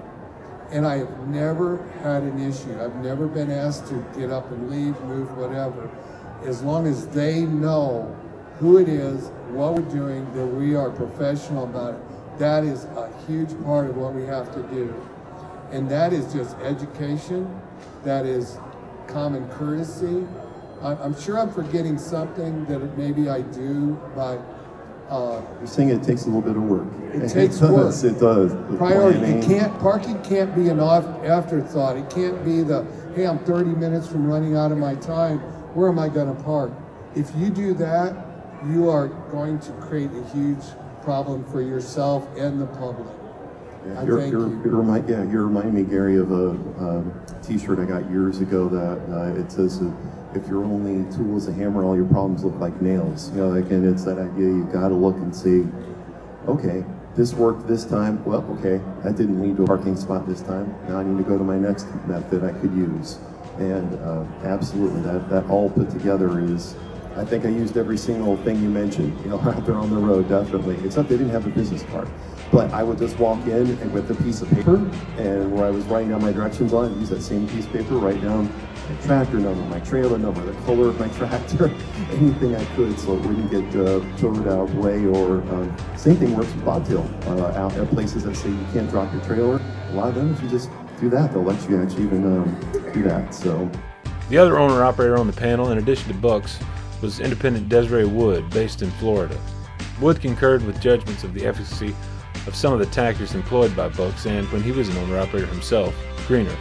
And 0.71 0.85
I 0.85 0.97
have 0.99 1.27
never 1.27 1.77
had 2.03 2.23
an 2.23 2.39
issue. 2.39 2.79
I've 2.81 2.95
never 2.97 3.27
been 3.27 3.49
asked 3.49 3.87
to 3.87 4.05
get 4.17 4.29
up 4.29 4.51
and 4.51 4.69
leave, 4.69 4.99
move, 5.01 5.35
whatever. 5.35 5.89
As 6.45 6.61
long 6.61 6.85
as 6.85 7.07
they 7.07 7.41
know 7.41 8.15
who 8.59 8.77
it 8.77 8.87
is, 8.87 9.29
what 9.49 9.73
we're 9.73 9.81
doing, 9.89 10.31
that 10.33 10.45
we 10.45 10.75
are 10.75 10.91
professional 10.91 11.63
about 11.63 11.95
it. 11.95 12.39
That 12.39 12.63
is 12.63 12.85
a 12.85 13.11
huge 13.25 13.49
part 13.63 13.89
of 13.89 13.97
what 13.97 14.13
we 14.13 14.25
have 14.25 14.53
to 14.53 14.61
do. 14.73 14.93
And 15.71 15.89
that 15.89 16.13
is 16.13 16.31
just 16.31 16.55
education. 16.57 17.61
That 18.03 18.25
is 18.25 18.57
common 19.07 19.47
courtesy. 19.49 20.27
I'm 20.81 21.19
sure 21.19 21.37
I'm 21.39 21.51
forgetting 21.51 21.97
something 21.97 22.65
that 22.65 22.97
maybe 22.97 23.27
I 23.27 23.41
do, 23.41 23.99
but 24.15 24.39
uh, 25.09 25.41
you're 25.57 25.67
saying 25.67 25.89
it 25.89 26.03
takes 26.03 26.23
a 26.23 26.25
little 26.27 26.41
bit 26.41 26.55
of 26.55 26.63
work. 26.63 26.87
It, 27.13 27.23
it 27.23 27.29
takes 27.29 27.57
does, 27.57 28.03
work. 28.03 28.13
It 28.13 28.19
does. 28.19 28.77
Priority. 28.77 29.19
It 29.19 29.43
can't. 29.43 29.79
Parking 29.79 30.21
can't 30.21 30.53
be 30.55 30.69
an 30.69 30.79
afterthought. 30.79 31.97
It 31.97 32.09
can't 32.09 32.45
be 32.45 32.61
the 32.61 32.85
hey, 33.15 33.25
I'm 33.25 33.39
30 33.39 33.71
minutes 33.71 34.07
from 34.07 34.27
running 34.27 34.55
out 34.55 34.71
of 34.71 34.77
my 34.77 34.95
time. 34.95 35.39
Where 35.73 35.89
am 35.89 35.97
I 35.99 36.09
going 36.09 36.35
to 36.35 36.43
park? 36.43 36.71
If 37.15 37.31
you 37.35 37.49
do 37.49 37.73
that, 37.75 38.15
you 38.67 38.89
are 38.89 39.07
going 39.07 39.59
to 39.61 39.71
create 39.73 40.11
a 40.11 40.23
huge 40.29 40.63
problem 41.01 41.43
for 41.51 41.61
yourself 41.61 42.27
and 42.37 42.61
the 42.61 42.67
public. 42.67 43.18
Yeah, 43.85 44.03
you're, 44.03 44.27
you're, 44.27 44.47
you. 44.47 44.61
you're 44.65 44.75
remind, 44.75 45.09
yeah, 45.09 45.23
you're 45.23 45.45
reminding 45.45 45.73
me, 45.73 45.83
Gary, 45.83 46.17
of 46.17 46.31
a 46.31 46.49
um, 46.49 47.13
T-shirt 47.41 47.79
I 47.79 47.85
got 47.85 48.09
years 48.11 48.41
ago 48.41 48.67
that 48.67 48.99
uh, 49.15 49.39
it 49.39 49.51
says, 49.51 49.81
uh, 49.81 49.91
"If 50.35 50.47
your 50.47 50.63
only 50.65 51.09
tool 51.15 51.37
is 51.37 51.47
a 51.47 51.53
hammer, 51.53 51.83
all 51.85 51.95
your 51.95 52.05
problems 52.05 52.43
look 52.43 52.59
like 52.59 52.81
nails." 52.81 53.29
You 53.31 53.37
know, 53.37 53.47
like, 53.49 53.71
and 53.71 53.85
it's 53.85 54.03
that 54.03 54.19
idea 54.19 54.47
you 54.47 54.65
got 54.65 54.89
to 54.89 54.95
look 54.95 55.15
and 55.15 55.33
see, 55.33 55.65
okay, 56.47 56.83
this 57.15 57.33
worked 57.33 57.67
this 57.67 57.85
time. 57.85 58.23
Well, 58.25 58.45
okay, 58.59 58.81
that 59.03 59.15
didn't 59.15 59.41
lead 59.41 59.57
to 59.57 59.63
a 59.63 59.67
parking 59.67 59.95
spot 59.95 60.27
this 60.27 60.41
time. 60.41 60.75
Now 60.89 60.99
I 60.99 61.03
need 61.03 61.17
to 61.17 61.23
go 61.23 61.37
to 61.37 61.43
my 61.43 61.57
next 61.57 61.87
method 62.05 62.43
I 62.43 62.51
could 62.59 62.73
use. 62.73 63.17
And 63.59 63.95
uh, 64.01 64.25
absolutely, 64.43 65.01
that 65.01 65.29
that 65.29 65.49
all 65.49 65.69
put 65.69 65.89
together 65.89 66.39
is. 66.39 66.75
I 67.15 67.25
think 67.25 67.43
I 67.43 67.49
used 67.49 67.75
every 67.75 67.97
single 67.97 68.37
thing 68.37 68.61
you 68.61 68.69
mentioned, 68.69 69.19
you 69.21 69.31
know, 69.31 69.39
out 69.41 69.65
there 69.65 69.75
on 69.75 69.89
the 69.89 69.97
road, 69.97 70.29
definitely. 70.29 70.77
Except 70.85 71.09
they 71.09 71.17
didn't 71.17 71.31
have 71.31 71.47
a 71.47 71.49
business 71.49 71.83
card. 71.83 72.07
But 72.51 72.73
I 72.73 72.81
would 72.81 72.97
just 72.97 73.17
walk 73.19 73.45
in 73.45 73.67
and 73.79 73.93
with 73.93 74.09
a 74.09 74.23
piece 74.23 74.41
of 74.41 74.49
paper, 74.49 74.75
and 75.17 75.53
where 75.53 75.65
I 75.65 75.69
was 75.69 75.85
writing 75.85 76.09
down 76.09 76.21
my 76.21 76.31
directions 76.31 76.73
on 76.73 76.99
use 76.99 77.09
that 77.09 77.21
same 77.21 77.47
piece 77.49 77.65
of 77.65 77.73
paper, 77.73 77.95
write 77.95 78.21
down 78.21 78.51
my 78.89 78.95
tractor 79.05 79.37
number, 79.37 79.61
my 79.65 79.79
trailer 79.81 80.17
number, 80.17 80.41
the 80.41 80.59
color 80.61 80.87
of 80.89 80.99
my 80.99 81.07
tractor, 81.17 81.67
anything 82.11 82.55
I 82.55 82.65
could 82.75 82.99
so 82.99 83.15
it 83.15 83.21
wouldn't 83.21 83.51
get 83.51 83.75
uh, 83.75 83.99
towed 84.17 84.47
out 84.47 84.67
of 84.67 84.73
the 84.73 84.81
way. 84.81 85.05
Or 85.05 85.41
um, 85.53 85.75
same 85.95 86.15
thing 86.15 86.35
works 86.35 86.53
with 86.53 86.65
bobtail. 86.65 87.07
Uh, 87.27 87.51
out 87.51 87.73
at 87.77 87.87
places 87.89 88.23
that 88.23 88.35
say 88.35 88.49
you 88.49 88.65
can't 88.73 88.89
drop 88.89 89.13
your 89.13 89.23
trailer, 89.23 89.61
a 89.89 89.93
lot 89.93 90.09
of 90.09 90.15
them, 90.15 90.33
if 90.33 90.41
you 90.41 90.49
just 90.49 90.69
do 90.99 91.09
that, 91.09 91.31
they'll 91.31 91.43
let 91.43 91.69
you 91.69 91.81
actually 91.81 92.03
even 92.03 92.25
um, 92.25 92.91
do 92.93 93.03
that. 93.03 93.33
So. 93.33 93.69
The 94.29 94.37
other 94.37 94.59
owner 94.59 94.83
operator 94.83 95.17
on 95.17 95.27
the 95.27 95.33
panel, 95.33 95.71
in 95.71 95.77
addition 95.77 96.07
to 96.09 96.13
Buchs, 96.13 96.59
was 97.01 97.19
independent 97.19 97.69
Desiree 97.69 98.05
Wood, 98.05 98.49
based 98.49 98.81
in 98.81 98.91
Florida. 98.91 99.39
Wood 100.01 100.21
concurred 100.21 100.63
with 100.65 100.79
judgments 100.81 101.23
of 101.23 101.33
the 101.33 101.45
efficacy 101.45 101.95
of 102.47 102.55
some 102.55 102.73
of 102.73 102.79
the 102.79 102.85
tactics 102.87 103.35
employed 103.35 103.75
by 103.75 103.89
Buchs 103.89 104.25
and, 104.25 104.49
when 104.51 104.61
he 104.61 104.71
was 104.71 104.89
an 104.89 104.97
owner 104.97 105.19
operator 105.19 105.47
himself, 105.47 105.95
Grenerth. 106.27 106.57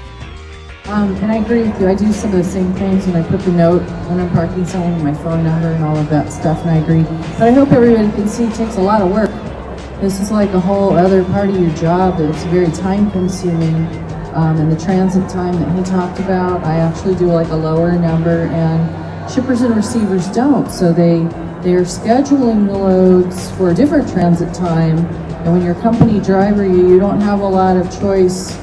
Um, 0.89 1.15
and 1.17 1.31
I 1.31 1.37
agree 1.37 1.65
with 1.65 1.79
you. 1.79 1.89
I 1.89 1.95
do 1.95 2.11
some 2.13 2.31
of 2.31 2.39
the 2.39 2.45
same 2.45 2.73
things 2.73 3.07
when 3.07 3.17
I 3.17 3.29
put 3.29 3.41
the 3.41 3.53
note 3.53 3.83
when 4.09 4.21
I'm 4.21 4.31
parking 4.31 4.65
someone, 4.65 5.05
my 5.05 5.13
phone 5.23 5.45
number 5.45 5.69
and 5.69 5.85
all 5.85 5.97
of 5.97 6.09
that 6.09 6.33
stuff, 6.33 6.61
and 6.63 6.71
I 6.71 6.77
agree. 6.77 7.03
But 7.39 7.43
I 7.43 7.51
hope 7.51 7.73
everybody 7.73 8.11
can 8.13 8.27
see 8.27 8.45
it 8.45 8.55
takes 8.55 8.77
a 8.77 8.81
lot 8.81 9.03
of 9.03 9.11
work. 9.11 9.29
This 10.01 10.19
is 10.19 10.31
like 10.31 10.49
a 10.51 10.61
whole 10.61 10.97
other 10.97 11.25
part 11.25 11.51
of 11.51 11.61
your 11.61 11.75
job 11.75 12.17
that's 12.17 12.43
very 12.45 12.71
time 12.71 13.11
consuming. 13.11 13.75
Um, 14.33 14.57
and 14.57 14.73
the 14.73 14.83
transit 14.83 15.29
time 15.29 15.55
that 15.61 15.77
he 15.77 15.85
talked 15.85 16.21
about, 16.21 16.65
I 16.65 16.77
actually 16.77 17.17
do 17.17 17.27
like 17.27 17.49
a 17.49 17.57
lower 17.57 17.93
number 17.93 18.47
and 18.47 19.31
shippers 19.31 19.61
and 19.61 19.77
receivers 19.77 20.29
don't. 20.29 20.71
So 20.71 20.93
they, 20.93 21.19
they're 21.63 21.83
scheduling 21.83 22.67
the 22.67 22.79
loads 22.79 23.51
for 23.53 23.71
a 23.71 23.75
different 23.75 24.09
transit 24.09 24.55
time. 24.55 24.97
And 25.45 25.53
when 25.53 25.63
you're 25.63 25.77
a 25.79 25.81
company 25.81 26.21
driver, 26.21 26.65
you, 26.65 26.89
you 26.89 26.99
don't 26.99 27.21
have 27.21 27.41
a 27.41 27.49
lot 27.49 27.77
of 27.77 27.91
choice 28.01 28.57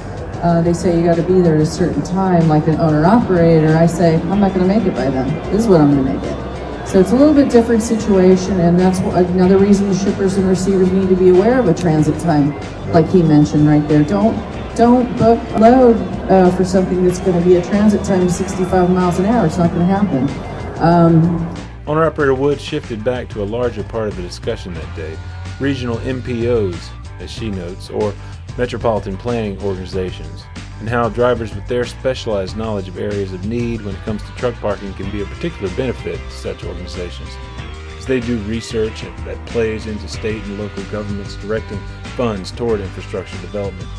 uh, 0.46 0.62
they 0.62 0.74
say 0.74 0.96
you 0.96 1.04
got 1.04 1.16
to 1.16 1.24
be 1.24 1.42
there 1.42 1.56
at 1.56 1.62
a 1.62 1.66
certain 1.66 2.04
time, 2.04 2.48
like 2.48 2.68
an 2.68 2.80
owner 2.80 3.04
operator. 3.04 3.76
I 3.76 3.88
say, 3.88 4.16
I'm 4.16 4.40
not 4.40 4.54
going 4.54 4.68
to 4.68 4.76
make 4.76 4.86
it 4.86 4.94
by 4.94 5.10
then. 5.10 5.28
This 5.52 5.64
is 5.64 5.68
what 5.68 5.82
I'm 5.82 5.92
going 5.92 6.06
to 6.06 6.14
make 6.14 6.24
it. 6.24 6.88
So 6.88 7.00
it's 7.00 7.12
a 7.12 7.16
little 7.16 7.34
bit 7.34 7.50
different 7.50 7.82
situation, 7.82 8.60
and 8.60 8.80
that's 8.80 9.00
another 9.00 9.58
reason 9.58 9.90
the 9.90 9.98
shippers 9.98 10.38
and 10.38 10.48
receivers 10.48 10.92
need 10.92 11.10
to 11.10 11.16
be 11.16 11.30
aware 11.30 11.60
of 11.60 11.68
a 11.68 11.74
transit 11.74 12.20
time, 12.22 12.52
like 12.92 13.10
he 13.10 13.24
mentioned 13.24 13.68
right 13.68 13.86
there. 13.88 14.04
Don't 14.04 14.36
don't 14.76 15.18
book 15.18 15.40
a 15.54 15.60
load 15.60 15.96
uh, 16.30 16.56
for 16.56 16.64
something 16.64 17.04
that's 17.04 17.20
going 17.20 17.40
to 17.40 17.44
be 17.44 17.56
a 17.56 17.64
transit 17.64 18.04
time 18.04 18.22
of 18.22 18.32
65 18.32 18.90
miles 18.92 19.18
an 19.18 19.26
hour. 19.26 19.48
It's 19.48 19.58
not 19.58 19.72
going 19.72 19.80
to 19.80 19.86
happen. 19.86 20.30
Um, 20.80 21.56
Owner 21.88 22.04
operator 22.04 22.36
Wood 22.36 22.62
shifted 22.62 23.04
back 23.04 23.30
to 23.30 23.42
a 23.42 23.46
larger 23.46 23.84
part 23.84 24.10
of 24.10 24.16
the 24.16 24.22
discussion 24.22 24.76
that 24.76 24.96
day 24.96 25.18
regional 25.60 25.98
MPOs, 25.98 26.90
as 27.20 27.32
she 27.32 27.50
notes, 27.50 27.90
or 27.90 28.14
metropolitan 28.58 29.18
planning 29.18 29.62
organizations, 29.62 30.44
and 30.80 30.90
how 30.90 31.10
drivers 31.10 31.54
with 31.56 31.68
their 31.68 31.86
specialized 31.86 32.58
knowledge 32.58 32.88
of 32.88 32.98
areas 32.98 33.34
of 33.34 33.46
need 33.46 33.82
when 33.82 33.96
it 33.96 34.02
comes 34.04 34.22
to 34.24 34.32
truck 34.36 34.56
parking 34.56 34.94
can 34.94 35.10
be 35.12 35.22
a 35.22 35.26
particular 35.26 35.74
benefit 35.76 36.18
to 36.18 36.32
such 36.32 36.64
organizations, 36.64 37.30
as 37.98 38.06
they 38.06 38.20
do 38.20 38.38
research 38.40 39.02
that 39.02 39.46
plays 39.48 39.88
into 39.88 40.08
state 40.08 40.44
and 40.44 40.60
local 40.60 40.84
governments 40.86 41.36
directing 41.38 41.80
funds 42.16 42.52
toward 42.52 42.82
infrastructure 42.82 43.38
development 43.42 43.90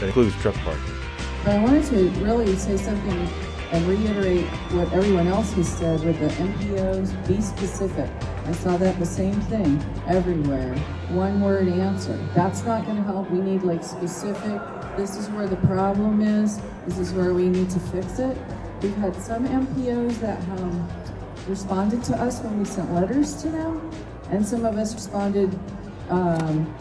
that 0.00 0.06
includes 0.06 0.34
truck 0.36 0.54
parking. 0.56 0.94
I 1.44 1.58
wanted 1.62 1.84
to 1.86 2.10
really 2.22 2.56
say 2.56 2.76
something 2.76 3.28
and 3.72 3.86
reiterate 3.86 4.44
what 4.72 4.92
everyone 4.92 5.26
else 5.26 5.52
has 5.54 5.68
said 5.68 6.04
with 6.04 6.18
the 6.20 6.28
MPOs, 6.28 7.28
be 7.28 7.40
specific. 7.40 8.10
I 8.46 8.52
saw 8.52 8.76
that 8.76 8.96
the 9.00 9.06
same 9.06 9.40
thing 9.42 9.84
everywhere. 10.06 10.76
One 11.10 11.40
word 11.40 11.66
answer. 11.66 12.16
That's 12.32 12.64
not 12.64 12.84
going 12.84 12.96
to 12.96 13.02
help. 13.02 13.28
We 13.30 13.40
need 13.40 13.62
like 13.62 13.82
specific, 13.82 14.60
this 14.96 15.16
is 15.16 15.28
where 15.30 15.48
the 15.48 15.56
problem 15.56 16.22
is, 16.22 16.60
this 16.86 16.98
is 16.98 17.12
where 17.12 17.34
we 17.34 17.48
need 17.48 17.70
to 17.70 17.80
fix 17.80 18.20
it. 18.20 18.36
We've 18.82 18.96
had 18.96 19.16
some 19.16 19.48
MPOs 19.48 20.20
that 20.20 20.40
um, 20.60 20.88
responded 21.48 22.04
to 22.04 22.14
us 22.22 22.40
when 22.40 22.58
we 22.58 22.64
sent 22.64 22.92
letters 22.92 23.34
to 23.42 23.48
them, 23.48 23.90
and 24.30 24.46
some 24.46 24.64
of 24.64 24.76
us 24.76 24.94
responded 24.94 25.58
um, 26.08 26.72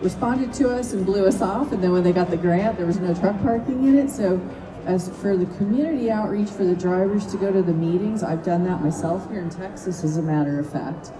responded 0.00 0.52
to 0.54 0.68
us 0.70 0.92
and 0.92 1.06
blew 1.06 1.24
us 1.24 1.40
off, 1.40 1.70
and 1.72 1.82
then 1.82 1.92
when 1.92 2.02
they 2.02 2.12
got 2.12 2.30
the 2.30 2.36
grant, 2.36 2.76
there 2.76 2.86
was 2.86 2.98
no 2.98 3.14
truck 3.14 3.40
parking 3.42 3.86
in 3.86 3.96
it. 3.96 4.10
So 4.10 4.40
as 4.86 5.08
for 5.20 5.36
the 5.36 5.46
community 5.56 6.10
outreach 6.10 6.50
for 6.50 6.64
the 6.64 6.76
drivers 6.76 7.26
to 7.26 7.36
go 7.36 7.52
to 7.52 7.62
the 7.62 7.72
meetings, 7.72 8.22
I've 8.22 8.44
done 8.44 8.64
that 8.64 8.82
myself 8.82 9.28
here 9.30 9.40
in 9.40 9.50
Texas, 9.50 10.04
as 10.04 10.16
a 10.16 10.22
matter 10.22 10.58
of 10.58 10.70
fact. 10.70 11.12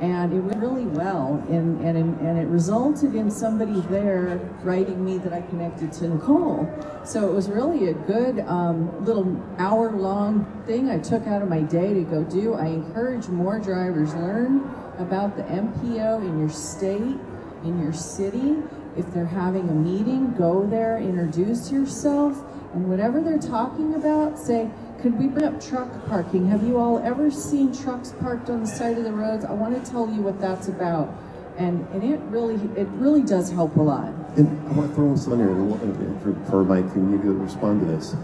And 0.00 0.32
it 0.34 0.40
went 0.40 0.60
really 0.60 0.84
well, 0.84 1.42
and, 1.48 1.80
and, 1.82 2.20
and 2.20 2.38
it 2.38 2.46
resulted 2.48 3.14
in 3.14 3.30
somebody 3.30 3.80
there 3.82 4.38
writing 4.62 5.02
me 5.02 5.16
that 5.18 5.32
I 5.32 5.40
connected 5.40 5.90
to 5.94 6.08
Nicole. 6.08 6.68
So 7.04 7.26
it 7.26 7.32
was 7.32 7.48
really 7.48 7.88
a 7.88 7.94
good 7.94 8.40
um, 8.40 9.04
little 9.06 9.42
hour 9.56 9.92
long 9.92 10.44
thing 10.66 10.90
I 10.90 10.98
took 10.98 11.26
out 11.26 11.40
of 11.40 11.48
my 11.48 11.62
day 11.62 11.94
to 11.94 12.02
go 12.02 12.24
do. 12.24 12.52
I 12.52 12.66
encourage 12.66 13.28
more 13.28 13.58
drivers 13.58 14.14
learn 14.14 14.70
about 14.98 15.34
the 15.36 15.44
MPO 15.44 16.20
in 16.28 16.38
your 16.38 16.50
state, 16.50 17.18
in 17.64 17.80
your 17.82 17.94
city. 17.94 18.56
If 18.96 19.12
they're 19.12 19.26
having 19.26 19.68
a 19.68 19.74
meeting, 19.74 20.34
go 20.34 20.66
there, 20.66 20.98
introduce 20.98 21.70
yourself 21.70 22.42
and 22.72 22.88
whatever 22.88 23.22
they're 23.22 23.38
talking 23.38 23.94
about, 23.94 24.38
say, 24.38 24.70
could 25.00 25.18
we 25.18 25.28
bring 25.28 25.44
up 25.44 25.60
truck 25.60 25.88
parking? 26.08 26.48
Have 26.48 26.62
you 26.62 26.78
all 26.78 26.98
ever 26.98 27.30
seen 27.30 27.74
trucks 27.74 28.12
parked 28.20 28.50
on 28.50 28.60
the 28.60 28.66
side 28.66 28.98
of 28.98 29.04
the 29.04 29.12
roads? 29.12 29.44
I 29.44 29.52
want 29.52 29.82
to 29.82 29.90
tell 29.90 30.10
you 30.10 30.20
what 30.20 30.40
that's 30.40 30.68
about. 30.68 31.14
And, 31.56 31.86
and 31.92 32.04
it 32.04 32.20
really 32.24 32.56
it 32.78 32.86
really 32.88 33.22
does 33.22 33.50
help 33.50 33.76
a 33.76 33.82
lot. 33.82 34.12
And 34.36 34.68
I 34.68 34.72
want 34.72 34.90
to 34.90 34.94
throw 34.94 35.14
this 35.14 35.26
on 35.26 35.38
here 35.38 36.20
for, 36.20 36.50
for 36.50 36.64
my 36.64 36.82
community 36.82 37.24
to 37.24 37.32
respond 37.32 37.80
to 37.80 37.86
this. 37.86 38.14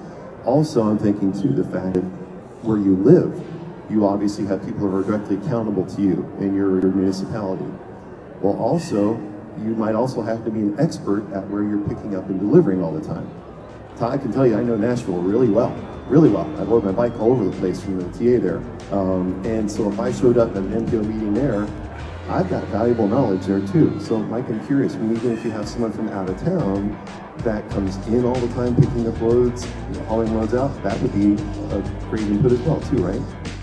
Also, 0.45 0.83
I'm 0.83 0.99
thinking 0.99 1.33
too 1.33 1.49
the 1.49 1.65
fact 1.65 1.95
that 1.95 2.05
where 2.63 2.77
you 2.77 2.97
live, 2.97 3.43
you 3.89 4.07
obviously 4.07 4.45
have 4.47 4.65
people 4.65 4.89
who 4.89 4.97
are 4.97 5.03
directly 5.03 5.37
accountable 5.37 5.87
to 5.87 6.03
you 6.03 6.31
in 6.41 6.55
your, 6.55 6.81
your 6.81 6.91
municipality. 6.91 7.65
Well, 8.41 8.57
also, 8.59 9.15
you 9.59 9.75
might 9.75 9.95
also 9.95 10.23
have 10.23 10.45
to 10.45 10.51
be 10.51 10.61
an 10.61 10.79
expert 10.79 11.31
at 11.33 11.49
where 11.49 11.63
you're 11.63 11.87
picking 11.89 12.17
up 12.17 12.29
and 12.29 12.41
delivering 12.41 12.83
all 12.83 12.93
the 12.93 13.07
time. 13.07 13.29
I 14.01 14.19
can 14.19 14.33
tell 14.33 14.47
you, 14.47 14.59
I 14.59 14.63
know 14.63 14.77
Nashville 14.77 15.19
really 15.19 15.49
well, 15.49 15.71
really 16.09 16.29
well. 16.29 16.51
I 16.59 16.65
rode 16.65 16.85
my 16.85 16.93
bike 16.93 17.19
all 17.21 17.31
over 17.31 17.45
the 17.45 17.57
place 17.59 17.81
from 17.81 17.99
the 17.99 18.05
TA 18.11 18.43
there. 18.43 18.59
Um, 18.91 19.41
and 19.45 19.71
so 19.71 19.91
if 19.91 20.01
I 20.01 20.11
showed 20.13 20.39
up 20.39 20.51
at 20.51 20.57
an 20.57 20.87
MPO 20.87 21.07
meeting 21.07 21.35
there, 21.35 21.69
I've 22.29 22.49
got 22.49 22.65
valuable 22.69 23.07
knowledge 23.07 23.47
there 23.47 23.61
too. 23.67 23.99
So 24.01 24.19
Mike, 24.19 24.49
I'm 24.49 24.65
curious, 24.67 24.95
when 24.95 25.15
even 25.17 25.33
if 25.33 25.45
you 25.45 25.51
have 25.51 25.69
someone 25.69 25.93
from 25.93 26.09
out 26.11 26.29
of 26.29 26.41
town 26.41 26.99
that 27.39 27.69
comes 27.71 27.97
in 28.09 28.25
all 28.25 28.35
the 28.35 28.53
time 28.55 28.75
picking 28.77 29.07
up 29.07 29.21
loads, 29.21 29.67
you 29.67 29.99
know, 29.99 30.05
hauling 30.07 30.35
loads 30.35 30.55
out, 30.55 30.83
that 30.83 31.01
would 31.01 31.13
be 31.13 31.35
a 31.75 31.81
great 32.09 32.23
input 32.23 32.53
as 32.53 32.61
well 32.61 32.81
too, 32.81 32.97
right? 33.05 33.21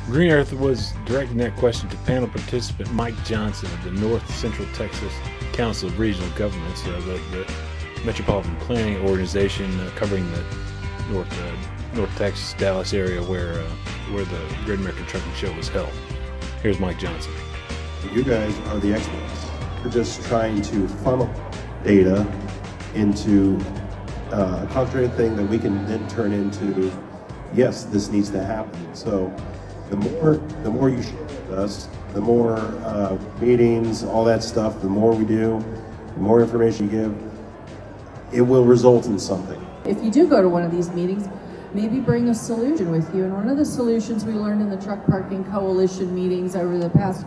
Grenerth 0.10 0.58
was 0.58 0.94
directing 1.06 1.38
that 1.38 1.56
question 1.58 1.88
to 1.88 1.96
panel 1.98 2.28
participant 2.28 2.92
Mike 2.94 3.14
Johnson 3.26 3.72
of 3.72 3.84
the 3.84 3.92
North 3.92 4.28
Central 4.34 4.68
Texas 4.74 5.14
Council 5.54 5.88
of 5.88 6.00
Regional 6.00 6.28
Governments, 6.32 6.84
uh, 6.88 7.00
the, 7.02 7.22
the 7.30 8.04
metropolitan 8.04 8.56
planning 8.56 8.98
organization 9.08 9.80
uh, 9.82 9.92
covering 9.96 10.30
the 10.32 10.44
North 11.12 11.32
uh, 11.40 11.96
North 11.96 12.10
Texas 12.18 12.56
Dallas 12.58 12.92
area 12.92 13.22
where 13.22 13.54
uh, 13.54 13.70
where 14.12 14.26
the 14.26 14.56
Great 14.66 14.80
American 14.80 15.06
Trucking 15.06 15.32
Show 15.36 15.54
was 15.54 15.70
held. 15.70 15.92
Here's 16.64 16.80
Mike 16.80 16.98
Johnson. 16.98 17.32
You 18.12 18.24
guys 18.24 18.58
are 18.70 18.80
the 18.80 18.94
experts. 18.94 19.46
We're 19.84 19.92
just 19.92 20.24
trying 20.24 20.64
to 20.64 20.88
funnel 20.88 21.32
data 21.84 22.26
into 22.96 23.60
uh, 24.32 24.66
a 24.68 24.70
concentrated 24.72 25.14
thing 25.16 25.36
that 25.36 25.46
we 25.46 25.60
can 25.60 25.86
then 25.86 26.08
turn 26.08 26.34
into, 26.34 26.92
yes, 27.54 27.84
this 27.84 28.10
needs 28.10 28.32
to 28.32 28.44
happen. 28.44 28.96
So 28.96 29.32
the 29.90 29.98
more 29.98 30.36
the 30.64 30.70
more 30.70 30.90
you 30.90 31.02
share 31.02 31.24
with 31.24 31.52
us, 31.52 31.90
the 32.14 32.22
more 32.22 32.58
uh, 32.58 33.18
meetings, 33.40 34.04
all 34.04 34.24
that 34.26 34.44
stuff, 34.44 34.82
the 34.82 34.88
more 34.88 35.14
we 35.14 35.26
do, 35.26 35.64
the 36.14 36.20
more 36.20 36.42
information 36.42 36.90
you 36.90 36.92
give, 36.92 37.18
it 38.32 38.42
will 38.42 38.66
result 38.66 39.06
in 39.06 39.20
something. 39.20 39.66
If 39.86 40.04
you 40.04 40.12
do 40.12 40.28
go 40.28 40.42
to 40.42 40.50
one 40.50 40.64
of 40.64 40.72
these 40.72 40.90
meetings, 40.92 41.28
maybe 41.74 42.00
bring 42.00 42.30
a 42.30 42.36
solution 42.36 42.92
with 42.92 43.14
you. 43.16 43.24
And 43.24 43.34
one 43.34 43.48
of 43.50 43.58
the 43.58 43.66
solutions 43.66 44.26
we 44.26 44.34
learned 44.34 44.62
in 44.62 44.70
the 44.70 44.78
Truck 44.78 45.06
Parking 45.08 45.44
Coalition 45.46 46.14
meetings 46.14 46.56
over 46.56 46.78
the 46.78 46.90
past 46.90 47.26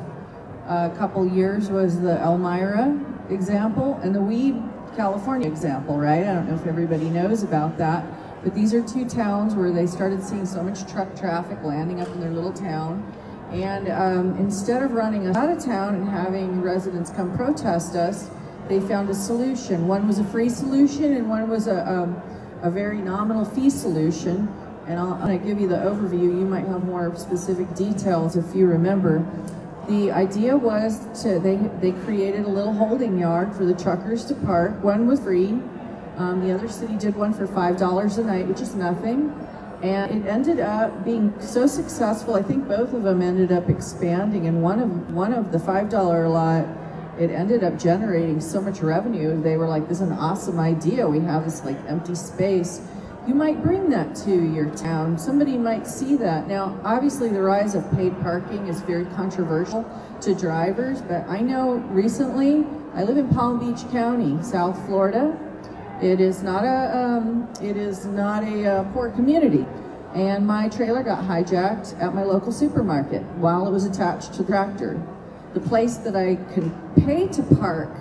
uh, 0.66 0.90
couple 0.90 1.26
years 1.26 1.70
was 1.70 2.00
the 2.00 2.20
Elmira 2.20 2.98
example 3.30 3.98
and 4.02 4.14
the 4.14 4.20
Weed, 4.20 4.62
California 4.96 5.48
example, 5.48 5.96
right? 5.98 6.22
I 6.22 6.34
don't 6.34 6.48
know 6.48 6.54
if 6.54 6.66
everybody 6.66 7.08
knows 7.08 7.42
about 7.42 7.78
that, 7.78 8.04
but 8.42 8.54
these 8.54 8.74
are 8.74 8.82
two 8.82 9.08
towns 9.08 9.54
where 9.54 9.70
they 9.70 9.86
started 9.86 10.22
seeing 10.22 10.46
so 10.46 10.62
much 10.62 10.90
truck 10.90 11.14
traffic 11.16 11.62
landing 11.62 12.00
up 12.00 12.08
in 12.08 12.20
their 12.20 12.30
little 12.30 12.52
town. 12.52 13.12
And 13.52 13.88
um, 13.88 14.36
instead 14.38 14.82
of 14.82 14.92
running 14.92 15.26
us 15.26 15.36
out 15.36 15.50
of 15.50 15.62
town 15.62 15.94
and 15.94 16.08
having 16.08 16.62
residents 16.62 17.10
come 17.10 17.36
protest 17.36 17.94
us, 17.94 18.30
they 18.68 18.80
found 18.80 19.10
a 19.10 19.14
solution. 19.14 19.86
One 19.86 20.08
was 20.08 20.18
a 20.18 20.24
free 20.24 20.48
solution 20.48 21.12
and 21.12 21.28
one 21.28 21.48
was 21.48 21.66
a, 21.66 21.86
um, 21.88 22.20
a 22.62 22.70
very 22.70 22.98
nominal 22.98 23.44
fee 23.44 23.70
solution. 23.70 24.48
And 24.86 24.98
I'll, 24.98 25.14
I'll 25.14 25.38
give 25.38 25.60
you 25.60 25.68
the 25.68 25.76
overview. 25.76 26.22
You 26.22 26.46
might 26.46 26.66
have 26.66 26.84
more 26.84 27.14
specific 27.16 27.72
details 27.74 28.36
if 28.36 28.54
you 28.56 28.66
remember. 28.66 29.24
The 29.88 30.10
idea 30.12 30.56
was 30.56 31.22
to 31.22 31.40
they 31.40 31.56
they 31.80 31.92
created 32.04 32.44
a 32.44 32.48
little 32.48 32.72
holding 32.72 33.18
yard 33.18 33.54
for 33.54 33.64
the 33.64 33.74
truckers 33.74 34.24
to 34.26 34.34
park. 34.34 34.82
One 34.82 35.06
was 35.06 35.20
free. 35.20 35.60
Um, 36.16 36.46
the 36.46 36.54
other 36.54 36.68
city 36.68 36.96
did 36.96 37.16
one 37.16 37.32
for 37.32 37.46
five 37.46 37.76
dollars 37.76 38.18
a 38.18 38.24
night, 38.24 38.46
which 38.46 38.60
is 38.60 38.74
nothing. 38.74 39.32
And 39.82 40.24
it 40.24 40.28
ended 40.28 40.60
up 40.60 41.04
being 41.04 41.34
so 41.40 41.66
successful. 41.66 42.34
I 42.34 42.42
think 42.42 42.68
both 42.68 42.92
of 42.92 43.02
them 43.02 43.20
ended 43.20 43.50
up 43.50 43.68
expanding. 43.68 44.46
And 44.46 44.62
one 44.62 44.78
of 44.78 45.12
one 45.12 45.32
of 45.32 45.52
the 45.52 45.58
five 45.58 45.88
dollar 45.88 46.28
lot, 46.28 46.66
it 47.18 47.30
ended 47.30 47.64
up 47.64 47.78
generating 47.78 48.40
so 48.40 48.60
much 48.60 48.80
revenue. 48.80 49.40
They 49.40 49.56
were 49.56 49.68
like, 49.68 49.88
"This 49.88 50.00
is 50.00 50.08
an 50.08 50.12
awesome 50.12 50.60
idea. 50.60 51.08
We 51.08 51.20
have 51.20 51.44
this 51.44 51.64
like 51.64 51.78
empty 51.88 52.14
space." 52.14 52.80
you 53.26 53.34
might 53.34 53.62
bring 53.62 53.88
that 53.90 54.16
to 54.16 54.30
your 54.30 54.68
town. 54.70 55.16
Somebody 55.16 55.56
might 55.56 55.86
see 55.86 56.16
that. 56.16 56.48
Now, 56.48 56.78
obviously, 56.82 57.28
the 57.28 57.40
rise 57.40 57.74
of 57.74 57.88
paid 57.92 58.20
parking 58.20 58.66
is 58.66 58.80
very 58.80 59.04
controversial 59.04 59.88
to 60.22 60.34
drivers, 60.34 61.00
but 61.02 61.28
I 61.28 61.40
know 61.40 61.74
recently, 61.90 62.66
I 62.94 63.04
live 63.04 63.16
in 63.16 63.28
Palm 63.28 63.60
Beach 63.60 63.88
County, 63.92 64.42
South 64.42 64.84
Florida. 64.86 65.38
It 66.02 66.20
is 66.20 66.42
not 66.42 66.64
a, 66.64 66.96
um, 66.96 67.48
it 67.62 67.76
is 67.76 68.06
not 68.06 68.42
a 68.42 68.66
uh, 68.66 68.84
poor 68.92 69.10
community. 69.10 69.64
And 70.14 70.44
my 70.44 70.68
trailer 70.68 71.04
got 71.04 71.24
hijacked 71.24 71.98
at 72.02 72.12
my 72.12 72.24
local 72.24 72.50
supermarket 72.50 73.22
while 73.36 73.68
it 73.68 73.70
was 73.70 73.84
attached 73.84 74.34
to 74.34 74.42
the 74.42 74.48
tractor. 74.48 75.00
The 75.54 75.60
place 75.60 75.98
that 75.98 76.16
I 76.16 76.36
can 76.54 76.72
pay 77.06 77.28
to 77.28 77.42
park, 77.56 77.94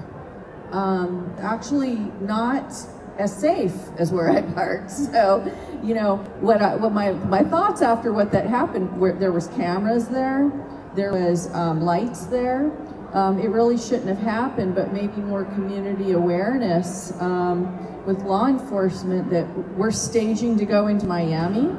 um, 0.71 1.31
actually 1.39 1.95
not 2.21 2.73
as 3.19 3.35
safe 3.35 3.75
as 3.97 4.11
where 4.11 4.31
I 4.31 4.41
parked. 4.41 4.91
So, 5.11 5.45
you 5.83 5.93
know, 5.93 6.17
what 6.39 6.61
I, 6.61 6.75
what 6.75 6.93
my 6.93 7.11
my 7.11 7.43
thoughts 7.43 7.81
after 7.81 8.11
what 8.13 8.31
that 8.31 8.47
happened, 8.47 8.99
where 8.99 9.13
there 9.13 9.31
was 9.31 9.47
cameras 9.49 10.07
there, 10.07 10.51
there 10.95 11.11
was 11.11 11.53
um, 11.53 11.81
lights 11.81 12.25
there. 12.25 12.71
Um, 13.13 13.39
it 13.39 13.49
really 13.49 13.77
shouldn't 13.77 14.07
have 14.07 14.19
happened, 14.19 14.73
but 14.73 14.93
maybe 14.93 15.17
more 15.17 15.43
community 15.43 16.13
awareness 16.13 17.11
um, 17.19 18.05
with 18.05 18.21
law 18.23 18.47
enforcement 18.47 19.29
that 19.31 19.45
we're 19.75 19.91
staging 19.91 20.57
to 20.57 20.65
go 20.65 20.87
into 20.87 21.05
Miami. 21.05 21.75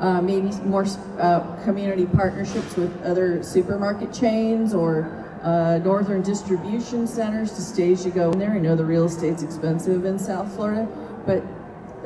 Uh, 0.00 0.22
maybe 0.22 0.50
more 0.62 0.86
uh, 1.18 1.40
community 1.64 2.06
partnerships 2.06 2.76
with 2.76 3.02
other 3.02 3.42
supermarket 3.42 4.12
chains 4.12 4.72
or 4.72 5.24
uh, 5.42 5.78
northern 5.78 6.22
distribution 6.22 7.06
centers 7.06 7.52
to 7.52 7.60
stage 7.60 8.02
to 8.02 8.10
go 8.10 8.30
in 8.30 8.38
there. 8.38 8.52
I 8.52 8.58
know 8.58 8.76
the 8.76 8.84
real 8.84 9.04
estate's 9.04 9.42
expensive 9.42 10.04
in 10.04 10.18
South 10.18 10.54
Florida, 10.54 10.86
but 11.26 11.42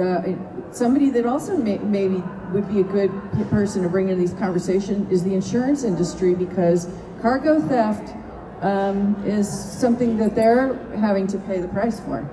uh, 0.02 0.22
somebody 0.72 1.10
that 1.10 1.26
also 1.26 1.56
may, 1.56 1.78
maybe 1.78 2.22
would 2.52 2.66
be 2.66 2.80
a 2.80 2.84
good 2.84 3.12
person 3.50 3.82
to 3.82 3.88
bring 3.88 4.08
into 4.08 4.20
these 4.20 4.34
conversations 4.34 5.10
is 5.12 5.22
the 5.22 5.34
insurance 5.34 5.84
industry 5.84 6.34
because 6.34 6.88
cargo 7.20 7.60
theft 7.60 8.14
um, 8.62 9.22
is 9.26 9.48
something 9.48 10.16
that 10.18 10.34
they're 10.34 10.74
having 10.96 11.26
to 11.26 11.38
pay 11.38 11.60
the 11.60 11.68
price 11.68 12.00
for. 12.00 12.28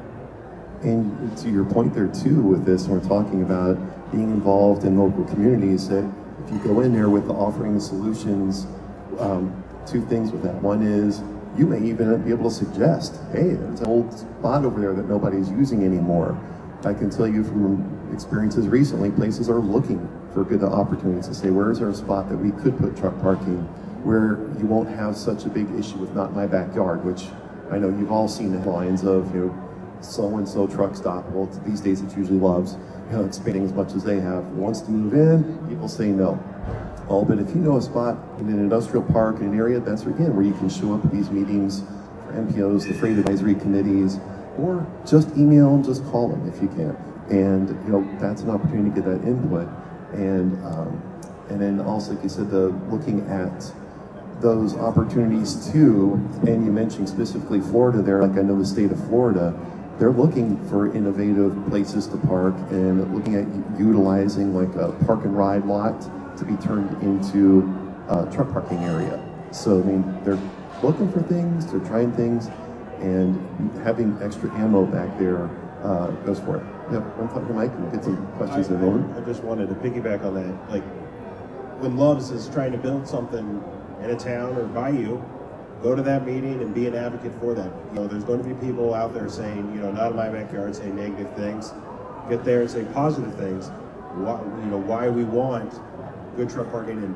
And 0.81 1.37
to 1.39 1.49
your 1.49 1.65
point 1.65 1.93
there 1.93 2.07
too, 2.07 2.41
with 2.41 2.65
this, 2.65 2.87
we're 2.87 3.05
talking 3.05 3.41
about 3.41 3.77
being 4.11 4.31
involved 4.31 4.85
in 4.85 4.97
local 4.97 5.25
communities. 5.25 5.89
That 5.89 6.09
if 6.45 6.51
you 6.53 6.59
go 6.59 6.79
in 6.81 6.93
there 6.93 7.09
with 7.09 7.27
the 7.27 7.33
offering 7.33 7.79
solutions, 7.79 8.65
um, 9.19 9.63
two 9.85 10.05
things 10.05 10.31
with 10.31 10.43
that. 10.43 10.55
One 10.55 10.81
is 10.81 11.21
you 11.57 11.65
may 11.65 11.85
even 11.85 12.23
be 12.23 12.31
able 12.31 12.49
to 12.49 12.55
suggest, 12.55 13.19
hey, 13.31 13.55
there's 13.55 13.81
an 13.81 13.87
old 13.87 14.17
spot 14.17 14.63
over 14.63 14.79
there 14.79 14.93
that 14.93 15.09
nobody's 15.09 15.49
using 15.49 15.83
anymore. 15.83 16.39
I 16.85 16.93
can 16.93 17.09
tell 17.09 17.27
you 17.27 17.43
from 17.43 18.11
experiences 18.13 18.67
recently, 18.67 19.11
places 19.11 19.49
are 19.49 19.59
looking 19.59 20.07
for 20.33 20.45
good 20.45 20.63
opportunities 20.63 21.27
to 21.27 21.33
say, 21.33 21.49
where 21.49 21.71
is 21.71 21.79
there 21.79 21.89
a 21.89 21.93
spot 21.93 22.29
that 22.29 22.37
we 22.37 22.51
could 22.63 22.77
put 22.77 22.95
truck 22.95 23.19
parking 23.21 23.67
where 24.03 24.39
you 24.59 24.65
won't 24.65 24.89
have 24.89 25.15
such 25.15 25.45
a 25.45 25.49
big 25.49 25.69
issue 25.77 25.97
with 25.97 26.13
not 26.13 26.35
my 26.35 26.47
backyard, 26.47 27.03
which 27.03 27.27
I 27.71 27.77
know 27.77 27.89
you've 27.89 28.11
all 28.11 28.27
seen 28.27 28.51
the 28.51 28.69
lines 28.69 29.03
of, 29.03 29.33
you 29.33 29.47
know, 29.47 29.65
so-and-so 30.01 30.67
truck 30.67 30.95
stop. 30.95 31.29
Well, 31.31 31.45
these 31.65 31.81
days 31.81 32.01
it's 32.01 32.15
usually 32.15 32.39
loves, 32.39 32.77
you 33.09 33.17
know, 33.17 33.25
expanding 33.25 33.65
as 33.65 33.73
much 33.73 33.93
as 33.93 34.03
they 34.03 34.19
have. 34.19 34.45
Wants 34.47 34.81
to 34.81 34.91
move 34.91 35.13
in, 35.13 35.67
people 35.67 35.89
say 35.89 36.07
no 36.07 36.39
all, 37.09 37.25
but 37.25 37.39
if 37.39 37.49
you 37.49 37.55
know 37.55 37.77
a 37.77 37.81
spot 37.81 38.17
in 38.39 38.47
an 38.47 38.59
industrial 38.59 39.03
park 39.03 39.37
in 39.37 39.47
an 39.47 39.57
area, 39.57 39.79
that's 39.79 40.03
again 40.03 40.35
where 40.35 40.45
you 40.45 40.53
can 40.53 40.69
show 40.69 40.93
up 40.93 41.03
at 41.03 41.11
these 41.11 41.29
meetings 41.31 41.81
for 42.25 42.33
MPOs, 42.33 42.87
the 42.87 42.93
freight 42.93 43.17
advisory 43.17 43.55
committees, 43.55 44.19
or 44.57 44.85
just 45.05 45.29
email 45.35 45.73
and 45.73 45.83
just 45.83 46.05
call 46.05 46.29
them 46.29 46.47
if 46.47 46.61
you 46.61 46.67
can. 46.69 46.95
And 47.29 47.69
you 47.85 47.91
know 47.91 48.19
that's 48.19 48.41
an 48.41 48.51
opportunity 48.51 48.89
to 48.89 48.95
get 48.95 49.05
that 49.05 49.27
input. 49.27 49.67
And 50.13 50.63
um, 50.65 51.01
and 51.49 51.59
then 51.59 51.81
also, 51.81 52.13
like 52.13 52.23
you 52.23 52.29
said, 52.29 52.51
the 52.51 52.69
looking 52.91 53.27
at 53.27 53.73
those 54.41 54.75
opportunities 54.75 55.71
too. 55.71 56.13
And 56.47 56.65
you 56.65 56.71
mentioned 56.71 57.09
specifically 57.09 57.59
Florida 57.61 58.01
there. 58.01 58.21
Like 58.21 58.37
I 58.37 58.41
know 58.41 58.57
the 58.57 58.65
state 58.65 58.91
of 58.91 58.99
Florida, 59.07 59.57
they're 59.97 60.11
looking 60.11 60.57
for 60.69 60.95
innovative 60.95 61.55
places 61.67 62.07
to 62.07 62.17
park 62.17 62.55
and 62.71 63.13
looking 63.13 63.35
at 63.35 63.79
utilizing 63.79 64.55
like 64.55 64.73
a 64.75 64.93
park 65.05 65.25
and 65.25 65.37
ride 65.37 65.65
lot 65.65 66.01
to 66.37 66.45
be 66.45 66.55
turned 66.57 66.89
into 67.03 67.63
a 68.07 68.25
truck 68.31 68.51
parking 68.51 68.79
area. 68.79 69.23
So, 69.51 69.81
I 69.81 69.83
mean, 69.83 70.23
they're 70.23 70.39
looking 70.81 71.11
for 71.11 71.21
things, 71.21 71.69
they're 71.69 71.81
trying 71.81 72.13
things, 72.13 72.49
and 72.99 73.37
having 73.83 74.17
extra 74.21 74.49
ammo 74.55 74.85
back 74.85 75.17
there 75.19 75.49
uh, 75.83 76.07
goes 76.25 76.39
for 76.39 76.57
it. 76.57 76.63
Yeah, 76.91 76.99
one 77.17 77.29
thought 77.29 77.49
Mike, 77.53 77.71
and 77.71 77.83
we'll 77.83 77.91
get 77.91 78.03
some 78.03 78.25
questions 78.37 78.69
I, 78.69 78.75
in 78.75 78.79
a 78.79 78.83
moment. 78.83 79.17
I 79.17 79.25
just 79.25 79.43
wanted 79.43 79.69
to 79.69 79.75
piggyback 79.75 80.23
on 80.23 80.35
that. 80.35 80.71
Like, 80.71 80.83
when 81.81 81.97
Loves 81.97 82.31
is 82.31 82.49
trying 82.49 82.71
to 82.71 82.77
build 82.77 83.07
something 83.07 83.63
in 84.03 84.09
a 84.11 84.15
town 84.15 84.55
or 84.57 84.65
by 84.65 84.89
you, 84.89 85.23
go 85.81 85.95
to 85.95 86.01
that 86.01 86.25
meeting 86.25 86.61
and 86.61 86.73
be 86.73 86.87
an 86.87 86.95
advocate 86.95 87.33
for 87.39 87.53
that. 87.53 87.71
You 87.89 87.95
know, 87.95 88.07
there's 88.07 88.23
going 88.23 88.43
to 88.43 88.47
be 88.47 88.55
people 88.65 88.93
out 88.93 89.13
there 89.13 89.29
saying, 89.29 89.73
you 89.73 89.81
know, 89.81 89.91
not 89.91 90.11
in 90.11 90.17
my 90.17 90.29
backyard, 90.29 90.75
saying 90.75 90.95
negative 90.95 91.33
things. 91.35 91.73
Get 92.29 92.43
there 92.43 92.61
and 92.61 92.69
say 92.69 92.85
positive 92.93 93.33
things. 93.35 93.69
Why, 94.15 94.41
you 94.63 94.69
know, 94.69 94.77
why 94.77 95.09
we 95.09 95.23
want 95.23 95.73
good 96.35 96.49
truck 96.49 96.71
parking, 96.71 96.97
and 97.03 97.15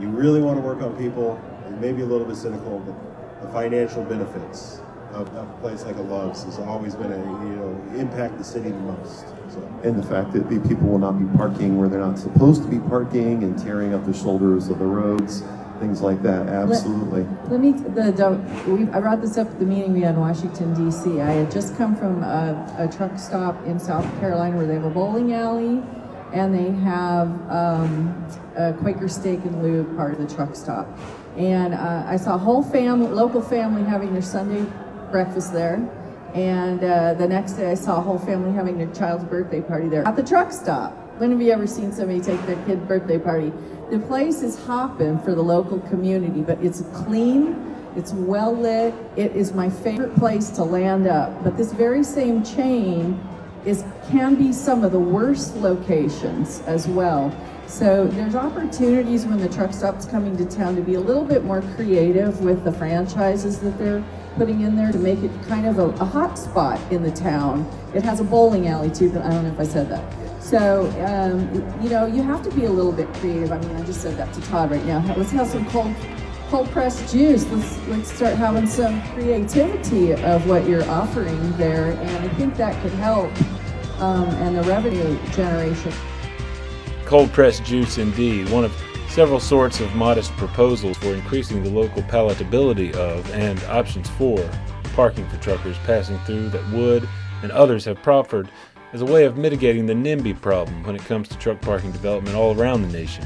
you 0.00 0.08
really 0.08 0.40
want 0.40 0.58
to 0.58 0.62
work 0.62 0.80
on 0.82 0.96
people, 0.96 1.40
maybe 1.80 2.02
a 2.02 2.06
little 2.06 2.26
bit 2.26 2.36
cynical, 2.36 2.78
but 2.80 3.42
the 3.44 3.52
financial 3.52 4.02
benefits 4.04 4.80
of, 5.12 5.28
of 5.36 5.48
a 5.48 5.52
place 5.60 5.84
like 5.84 5.96
a 5.96 6.02
Love's 6.02 6.44
has 6.44 6.58
always 6.58 6.94
been 6.94 7.12
a, 7.12 7.16
you 7.16 7.56
know, 7.56 7.84
impact 7.96 8.36
the 8.38 8.44
city 8.44 8.70
the 8.70 8.78
most. 8.78 9.26
So. 9.48 9.80
And 9.84 9.96
the 9.96 10.06
fact 10.06 10.32
that 10.32 10.48
people 10.48 10.88
will 10.88 10.98
not 10.98 11.18
be 11.18 11.36
parking 11.36 11.78
where 11.78 11.88
they're 11.88 12.00
not 12.00 12.18
supposed 12.18 12.62
to 12.62 12.68
be 12.68 12.78
parking 12.80 13.44
and 13.44 13.58
tearing 13.58 13.94
up 13.94 14.04
the 14.04 14.14
shoulders 14.14 14.68
of 14.68 14.78
the 14.78 14.86
roads, 14.86 15.42
things 15.78 16.00
like 16.00 16.22
that. 16.22 16.48
Absolutely. 16.48 17.22
Let, 17.22 17.52
let 17.52 17.60
me, 17.60 17.72
the, 17.72 18.12
the, 18.12 18.70
we, 18.70 18.88
I 18.90 19.00
brought 19.00 19.20
this 19.20 19.36
up 19.38 19.48
at 19.48 19.58
the 19.58 19.66
meeting 19.66 19.92
we 19.92 20.02
had 20.02 20.14
in 20.14 20.20
Washington, 20.20 20.74
D.C. 20.74 21.20
I 21.20 21.30
had 21.30 21.50
just 21.50 21.76
come 21.76 21.96
from 21.96 22.22
a, 22.22 22.76
a 22.78 22.88
truck 22.96 23.18
stop 23.18 23.64
in 23.66 23.78
South 23.78 24.04
Carolina 24.20 24.56
where 24.56 24.66
they 24.66 24.74
have 24.74 24.84
a 24.84 24.90
bowling 24.90 25.32
alley 25.32 25.82
and 26.32 26.52
they 26.52 26.70
have 26.82 27.28
um, 27.50 28.26
a 28.56 28.72
Quaker 28.72 29.08
Steak 29.08 29.44
and 29.44 29.62
Lube 29.62 29.96
part 29.96 30.12
of 30.12 30.26
the 30.26 30.34
truck 30.34 30.56
stop. 30.56 30.88
And 31.36 31.74
uh, 31.74 32.04
I 32.06 32.16
saw 32.16 32.34
a 32.34 32.38
whole 32.38 32.62
family, 32.62 33.08
local 33.08 33.40
family 33.40 33.84
having 33.84 34.12
their 34.12 34.22
Sunday 34.22 34.66
breakfast 35.10 35.52
there. 35.52 35.76
And 36.34 36.82
uh, 36.82 37.14
the 37.14 37.28
next 37.28 37.52
day 37.52 37.70
I 37.70 37.74
saw 37.74 37.98
a 37.98 38.00
whole 38.00 38.18
family 38.18 38.52
having 38.52 38.78
their 38.78 38.92
child's 38.92 39.24
birthday 39.24 39.60
party 39.60 39.88
there 39.88 40.06
at 40.06 40.16
the 40.16 40.22
truck 40.22 40.50
stop. 40.50 41.03
When 41.18 41.30
have 41.30 41.40
you 41.40 41.52
ever 41.52 41.68
seen 41.68 41.92
somebody 41.92 42.20
take 42.20 42.44
their 42.44 42.60
kid 42.66 42.88
birthday 42.88 43.20
party? 43.20 43.52
The 43.88 44.00
place 44.00 44.42
is 44.42 44.58
hopping 44.64 45.20
for 45.20 45.36
the 45.36 45.42
local 45.42 45.78
community, 45.78 46.40
but 46.40 46.58
it's 46.60 46.80
clean, 46.92 47.76
it's 47.94 48.12
well 48.12 48.52
lit, 48.52 48.92
it 49.14 49.30
is 49.36 49.52
my 49.52 49.70
favorite 49.70 50.16
place 50.16 50.50
to 50.50 50.64
land 50.64 51.06
up. 51.06 51.44
But 51.44 51.56
this 51.56 51.72
very 51.72 52.02
same 52.02 52.42
chain 52.42 53.20
is 53.64 53.84
can 54.10 54.34
be 54.34 54.52
some 54.52 54.82
of 54.82 54.90
the 54.90 54.98
worst 54.98 55.54
locations 55.58 56.62
as 56.62 56.88
well. 56.88 57.32
So 57.68 58.08
there's 58.08 58.34
opportunities 58.34 59.24
when 59.24 59.38
the 59.38 59.48
truck 59.48 59.72
stop's 59.72 60.06
coming 60.06 60.36
to 60.36 60.44
town 60.44 60.74
to 60.74 60.82
be 60.82 60.94
a 60.94 61.00
little 61.00 61.24
bit 61.24 61.44
more 61.44 61.62
creative 61.76 62.40
with 62.40 62.64
the 62.64 62.72
franchises 62.72 63.60
that 63.60 63.78
they're 63.78 64.04
putting 64.36 64.62
in 64.62 64.74
there 64.74 64.90
to 64.90 64.98
make 64.98 65.20
it 65.20 65.30
kind 65.46 65.66
of 65.66 65.78
a, 65.78 65.90
a 66.02 66.04
hot 66.04 66.36
spot 66.36 66.80
in 66.92 67.04
the 67.04 67.12
town. 67.12 67.70
It 67.94 68.02
has 68.02 68.18
a 68.18 68.24
bowling 68.24 68.66
alley 68.66 68.90
too, 68.90 69.12
but 69.12 69.22
I 69.22 69.30
don't 69.30 69.44
know 69.44 69.52
if 69.52 69.60
I 69.60 69.64
said 69.64 69.88
that. 69.90 70.23
So, 70.44 70.82
um, 71.06 71.50
you 71.82 71.88
know, 71.88 72.04
you 72.04 72.22
have 72.22 72.42
to 72.42 72.50
be 72.54 72.66
a 72.66 72.70
little 72.70 72.92
bit 72.92 73.10
creative. 73.14 73.50
I 73.50 73.58
mean, 73.60 73.74
I 73.76 73.82
just 73.82 74.02
said 74.02 74.18
that 74.18 74.30
to 74.34 74.42
Todd 74.42 74.70
right 74.70 74.84
now. 74.84 75.02
Let's 75.16 75.30
have 75.30 75.46
some 75.46 75.64
cold, 75.70 75.94
cold 76.50 76.68
pressed 76.68 77.10
juice. 77.10 77.46
Let's 77.46 77.88
let's 77.88 78.12
start 78.12 78.34
having 78.34 78.66
some 78.66 79.00
creativity 79.12 80.12
of 80.12 80.46
what 80.46 80.68
you're 80.68 80.86
offering 80.90 81.56
there, 81.56 81.92
and 81.92 82.10
I 82.10 82.28
think 82.34 82.56
that 82.56 82.80
could 82.82 82.92
help 82.92 83.32
um, 84.02 84.28
and 84.28 84.58
the 84.58 84.62
revenue 84.64 85.18
generation. 85.30 85.94
Cold 87.06 87.32
pressed 87.32 87.64
juice, 87.64 87.96
indeed, 87.96 88.50
one 88.50 88.66
of 88.66 88.76
several 89.08 89.40
sorts 89.40 89.80
of 89.80 89.94
modest 89.94 90.30
proposals 90.32 90.98
for 90.98 91.14
increasing 91.14 91.62
the 91.62 91.70
local 91.70 92.02
palatability 92.02 92.94
of 92.96 93.28
and 93.32 93.62
options 93.64 94.10
for 94.10 94.36
parking 94.92 95.26
for 95.30 95.38
truckers 95.38 95.78
passing 95.78 96.18
through 96.18 96.50
that 96.50 96.68
would 96.70 97.08
and 97.42 97.50
others 97.52 97.84
have 97.84 98.02
proffered 98.02 98.50
as 98.94 99.02
a 99.02 99.04
way 99.04 99.24
of 99.24 99.36
mitigating 99.36 99.86
the 99.86 99.92
NIMBY 99.92 100.40
problem 100.40 100.84
when 100.84 100.94
it 100.94 101.04
comes 101.04 101.26
to 101.26 101.36
truck 101.36 101.60
parking 101.60 101.90
development 101.90 102.36
all 102.36 102.58
around 102.58 102.80
the 102.80 102.96
nation. 102.96 103.24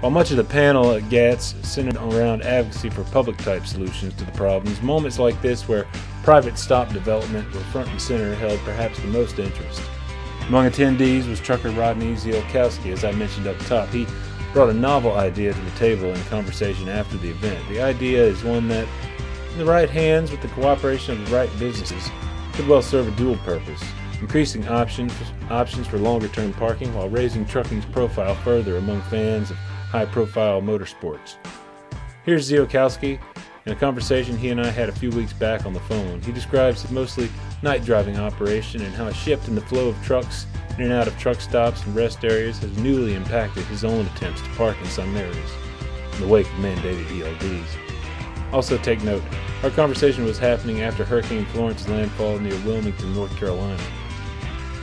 While 0.00 0.10
much 0.10 0.30
of 0.30 0.38
the 0.38 0.44
panel 0.44 0.92
at 0.92 1.10
GATS 1.10 1.54
centered 1.62 1.96
around 1.96 2.42
advocacy 2.42 2.88
for 2.88 3.04
public 3.04 3.36
type 3.36 3.66
solutions 3.66 4.14
to 4.14 4.24
the 4.24 4.32
problems, 4.32 4.80
moments 4.80 5.18
like 5.18 5.40
this 5.42 5.68
where 5.68 5.86
private 6.22 6.56
stop 6.56 6.94
development 6.94 7.52
were 7.52 7.60
front 7.60 7.90
and 7.90 8.00
center 8.00 8.34
held 8.36 8.58
perhaps 8.60 8.98
the 8.98 9.08
most 9.08 9.38
interest. 9.38 9.82
Among 10.48 10.66
attendees 10.70 11.28
was 11.28 11.40
trucker 11.40 11.70
Rodney 11.72 12.14
Zielkowski, 12.14 12.90
as 12.90 13.04
I 13.04 13.12
mentioned 13.12 13.46
up 13.46 13.58
top. 13.66 13.90
He 13.90 14.06
brought 14.54 14.70
a 14.70 14.74
novel 14.74 15.12
idea 15.12 15.52
to 15.52 15.60
the 15.60 15.70
table 15.72 16.06
in 16.06 16.22
conversation 16.24 16.88
after 16.88 17.18
the 17.18 17.30
event. 17.30 17.68
The 17.68 17.82
idea 17.82 18.24
is 18.24 18.42
one 18.42 18.66
that, 18.68 18.88
in 19.52 19.58
the 19.58 19.66
right 19.66 19.90
hands 19.90 20.30
with 20.30 20.40
the 20.40 20.48
cooperation 20.48 21.20
of 21.20 21.28
the 21.28 21.36
right 21.36 21.50
businesses, 21.58 22.08
could 22.54 22.66
well 22.66 22.80
serve 22.80 23.08
a 23.08 23.10
dual 23.10 23.36
purpose 23.38 23.82
increasing 24.20 24.66
options, 24.68 25.12
options 25.50 25.86
for 25.86 25.98
longer 25.98 26.28
term 26.28 26.52
parking 26.54 26.92
while 26.94 27.08
raising 27.08 27.44
trucking's 27.44 27.84
profile 27.86 28.34
further 28.36 28.76
among 28.76 29.02
fans 29.02 29.50
of 29.50 29.56
high 29.56 30.06
profile 30.06 30.60
motorsports. 30.60 31.36
Here's 32.24 32.50
Ziolkowski 32.50 33.20
in 33.66 33.72
a 33.72 33.76
conversation 33.76 34.36
he 34.36 34.50
and 34.50 34.60
I 34.60 34.70
had 34.70 34.88
a 34.88 34.92
few 34.92 35.10
weeks 35.10 35.32
back 35.32 35.66
on 35.66 35.72
the 35.72 35.80
phone. 35.80 36.20
He 36.22 36.32
describes 36.32 36.82
his 36.82 36.90
mostly 36.90 37.28
night 37.62 37.84
driving 37.84 38.18
operation 38.18 38.82
and 38.82 38.94
how 38.94 39.06
a 39.06 39.14
shift 39.14 39.48
in 39.48 39.54
the 39.54 39.60
flow 39.62 39.88
of 39.88 40.02
trucks 40.02 40.46
in 40.78 40.84
and 40.84 40.92
out 40.92 41.08
of 41.08 41.18
truck 41.18 41.40
stops 41.40 41.84
and 41.84 41.96
rest 41.96 42.24
areas 42.24 42.58
has 42.58 42.76
newly 42.78 43.14
impacted 43.14 43.64
his 43.64 43.84
own 43.84 44.06
attempts 44.06 44.42
to 44.42 44.48
park 44.50 44.76
in 44.80 44.86
some 44.86 45.16
areas 45.16 45.50
in 46.14 46.20
the 46.20 46.28
wake 46.28 46.46
of 46.46 46.52
mandated 46.54 47.06
ELDs. 47.06 47.66
Also, 48.52 48.78
take 48.78 49.02
note, 49.02 49.22
our 49.62 49.70
conversation 49.70 50.24
was 50.24 50.38
happening 50.38 50.82
after 50.82 51.04
Hurricane 51.04 51.46
Florence's 51.46 51.88
landfall 51.88 52.38
near 52.38 52.58
Wilmington, 52.60 53.14
North 53.14 53.36
Carolina, 53.36 53.82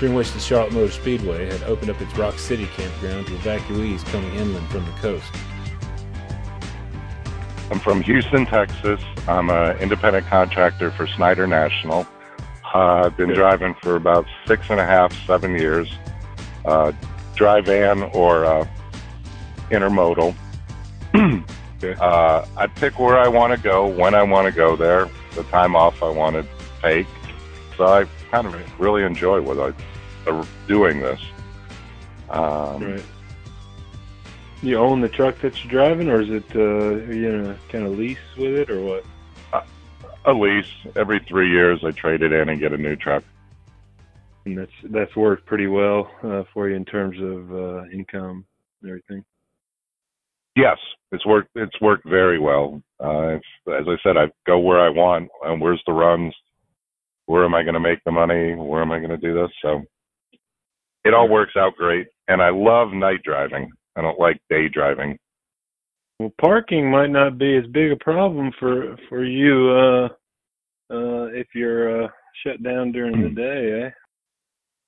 during 0.04 0.18
which 0.18 0.34
the 0.34 0.40
Charlotte 0.42 0.74
Motor 0.74 0.92
Speedway 0.92 1.46
had 1.50 1.64
opened 1.64 1.90
up 1.90 2.02
its 2.02 2.14
Rock 2.18 2.38
City 2.38 2.68
campground 2.76 3.26
to 3.26 3.32
evacuees 3.36 4.04
coming 4.08 4.36
inland 4.36 4.68
from 4.68 4.84
the 4.84 4.92
coast. 5.00 5.32
I'm 7.72 7.80
from 7.80 8.02
Houston, 8.02 8.46
Texas. 8.46 9.00
I'm 9.30 9.50
an 9.50 9.78
independent 9.78 10.28
contractor 10.28 10.92
for 10.92 11.08
Schneider 11.08 11.48
National. 11.48 12.06
Uh, 12.76 13.04
I've 13.06 13.16
been 13.16 13.30
Good. 13.30 13.38
driving 13.38 13.76
for 13.76 13.96
about 13.96 14.26
six 14.46 14.66
and 14.70 14.82
a 14.82 14.86
half, 14.86 15.14
seven 15.26 15.58
years. 15.58 15.90
Uh, 16.66 16.92
dry 17.36 17.62
van 17.62 18.04
or 18.14 18.44
uh, 18.44 18.68
intermodal. 19.70 20.36
uh, 22.02 22.46
I 22.58 22.68
pick 22.68 23.00
where 23.00 23.18
I 23.18 23.30
want 23.30 23.54
to 23.54 23.58
go, 23.58 23.88
when 23.88 24.16
I 24.16 24.24
want 24.24 24.48
to 24.48 24.52
go 24.54 24.76
there, 24.76 25.10
the 25.36 25.44
time 25.44 25.78
off 25.78 26.04
I 26.04 26.10
want 26.10 26.36
to 26.36 26.46
take. 26.82 27.08
So 27.78 27.86
I 27.86 28.06
kind 28.32 28.48
of 28.48 28.80
really 28.80 29.04
enjoy 29.04 29.42
what 29.42 29.58
I 29.60 30.30
uh, 30.30 30.46
doing 30.68 31.00
this. 31.00 31.20
Um, 32.30 32.84
right. 32.84 33.04
You 34.62 34.78
own 34.78 35.02
the 35.02 35.10
truck 35.10 35.40
that 35.40 35.62
you're 35.64 35.72
driving, 35.72 36.10
or 36.10 36.22
is 36.22 36.30
it 36.30 36.56
uh, 36.56 37.12
you 37.12 37.32
know 37.32 37.56
kind 37.70 37.86
of 37.86 37.98
lease 37.98 38.18
with 38.38 38.56
it, 38.56 38.70
or 38.70 38.82
what? 38.82 39.06
a 40.26 40.34
lease 40.34 40.72
every 40.96 41.20
three 41.28 41.50
years. 41.50 41.84
I 41.84 41.92
trade 41.92 42.22
it 42.22 42.32
in 42.32 42.50
and 42.50 42.60
get 42.60 42.74
a 42.74 42.78
new 42.78 42.96
truck. 42.96 43.24
And 44.46 44.58
that's 44.58 44.72
that's 44.90 45.16
worked 45.16 45.46
pretty 45.46 45.68
well 45.68 46.12
uh, 46.22 46.44
for 46.54 46.70
you 46.70 46.76
in 46.76 46.86
terms 46.86 47.18
of 47.22 47.54
uh, 47.54 47.86
income 47.92 48.46
and 48.82 48.90
everything. 48.90 49.24
Yes, 50.56 50.78
it's 51.12 51.26
worked. 51.26 51.50
It's 51.56 51.80
worked 51.82 52.08
very 52.08 52.40
well. 52.40 52.82
Uh, 53.00 53.36
as 53.68 53.88
I 53.88 53.96
said, 54.04 54.18
I 54.18 54.32
go 54.46 54.60
where 54.60 54.80
I 54.80 54.90
want, 54.90 55.30
and 55.44 55.62
where's 55.62 55.82
the 55.88 55.94
runs? 55.94 56.34
Where 57.26 57.46
am 57.46 57.56
I 57.56 57.64
going 57.64 57.76
to 57.76 57.80
make 57.80 58.00
the 58.06 58.12
money? 58.12 58.54
Where 58.56 58.82
am 58.82 58.92
I 58.92 59.00
going 59.00 59.10
to 59.10 59.18
do 59.18 59.34
this? 59.34 59.52
So 59.62 59.82
it 61.06 61.14
all 61.14 61.30
works 61.30 61.54
out 61.58 61.76
great. 61.76 62.08
And 62.28 62.42
I 62.42 62.50
love 62.50 62.94
night 62.94 63.22
driving. 63.24 63.72
I 63.96 64.02
don't 64.02 64.20
like 64.20 64.40
day 64.50 64.70
driving. 64.70 65.18
Well, 66.20 66.32
parking 66.40 66.90
might 66.90 67.10
not 67.10 67.38
be 67.38 67.58
as 67.58 67.66
big 67.72 67.92
a 67.92 67.98
problem 67.98 68.52
for 68.60 68.96
for 69.10 69.24
you 69.24 69.70
uh, 69.72 70.06
uh, 70.94 71.26
if 71.34 71.48
you're 71.56 72.04
uh, 72.04 72.08
shut 72.46 72.62
down 72.64 72.92
during 72.92 73.22
the 73.22 73.30
day, 73.30 73.86
eh? 73.86 73.90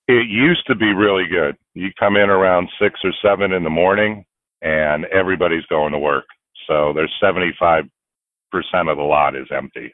It 0.08 0.28
used 0.28 0.66
to 0.68 0.76
be 0.76 0.94
really 0.94 1.26
good. 1.28 1.56
You 1.74 1.90
come 2.00 2.16
in 2.16 2.30
around 2.30 2.70
six 2.80 3.00
or 3.04 3.12
seven 3.24 3.54
in 3.54 3.64
the 3.64 3.70
morning, 3.70 4.24
and 4.62 5.06
everybody's 5.06 5.66
going 5.66 5.94
to 5.94 6.00
work. 6.00 6.26
So 6.68 6.94
there's 6.94 7.12
75% 7.22 7.84
of 8.54 8.98
the 8.98 9.04
lot 9.04 9.36
is 9.36 9.48
empty. 9.52 9.92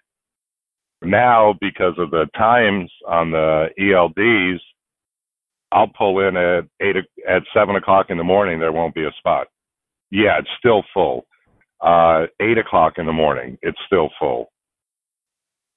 Now, 1.03 1.55
because 1.59 1.95
of 1.97 2.11
the 2.11 2.27
times 2.37 2.91
on 3.07 3.31
the 3.31 3.69
ELDs, 3.79 4.59
I'll 5.71 5.87
pull 5.87 6.19
in 6.27 6.37
at 6.37 6.65
eight 6.81 6.97
at 7.27 7.43
seven 7.53 7.75
o'clock 7.75 8.07
in 8.09 8.17
the 8.17 8.23
morning. 8.23 8.59
There 8.59 8.71
won't 8.71 8.95
be 8.95 9.05
a 9.05 9.11
spot. 9.19 9.47
Yeah, 10.11 10.39
it's 10.39 10.49
still 10.59 10.83
full. 10.93 11.25
Uh, 11.81 12.27
eight 12.41 12.57
o'clock 12.57 12.93
in 12.97 13.05
the 13.07 13.13
morning, 13.13 13.57
it's 13.61 13.79
still 13.87 14.09
full. 14.19 14.51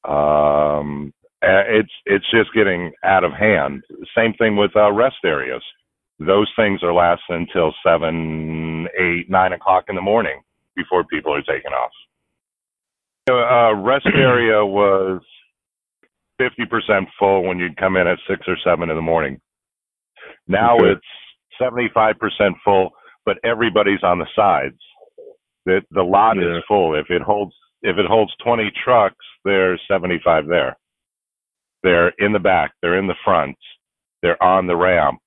Um, 0.05 1.13
it's 1.43 1.93
it's 2.07 2.31
just 2.31 2.55
getting 2.55 2.93
out 3.05 3.25
of 3.25 3.33
hand. 3.33 3.83
Same 4.17 4.35
thing 4.35 4.57
with 4.57 4.73
uh, 4.77 4.93
rest 4.93 5.17
areas. 5.25 5.63
Those 6.19 6.51
things 6.57 6.83
are 6.83 6.95
lasting 6.95 7.37
until 7.49 7.75
seven, 7.87 8.89
eight, 8.99 9.31
nine 9.31 9.53
o'clock 9.53 9.85
in 9.89 9.97
the 9.97 10.03
morning 10.03 10.41
before 10.77 11.05
people 11.05 11.35
are 11.35 11.43
taking 11.43 11.73
off. 11.73 11.93
Uh, 13.31 13.75
rest 13.77 14.07
area 14.15 14.65
was 14.65 15.21
50% 16.41 17.07
full 17.19 17.45
when 17.45 17.59
you'd 17.59 17.77
come 17.77 17.97
in 17.97 18.07
at 18.07 18.19
six 18.29 18.43
or 18.47 18.57
seven 18.65 18.91
in 18.91 18.97
the 18.97 19.03
morning. 19.03 19.41
Now 20.49 20.77
okay. 20.77 20.93
it's 20.93 21.61
75% 21.61 22.17
full 22.65 22.91
but 23.25 23.39
everybody's 23.45 24.03
on 24.03 24.19
the 24.19 24.27
sides. 24.37 24.79
The 25.67 25.81
the 25.91 26.03
lot 26.03 26.37
yeah. 26.37 26.59
is 26.59 26.65
full. 26.69 26.95
If 26.95 27.07
it 27.11 27.23
holds 27.23 27.55
if 27.83 27.97
it 27.99 28.07
holds 28.07 28.33
20 28.45 28.71
trucks, 28.83 29.25
there's 29.45 29.81
75 29.91 30.47
there. 30.47 30.77
They're 31.83 32.13
in 32.19 32.33
the 32.33 32.39
back. 32.39 32.73
They're 32.81 32.99
in 32.99 33.07
the 33.07 33.15
front. 33.25 33.57
They're 34.23 34.43
on 34.43 34.67
the 34.67 34.77
ramp, 34.77 35.19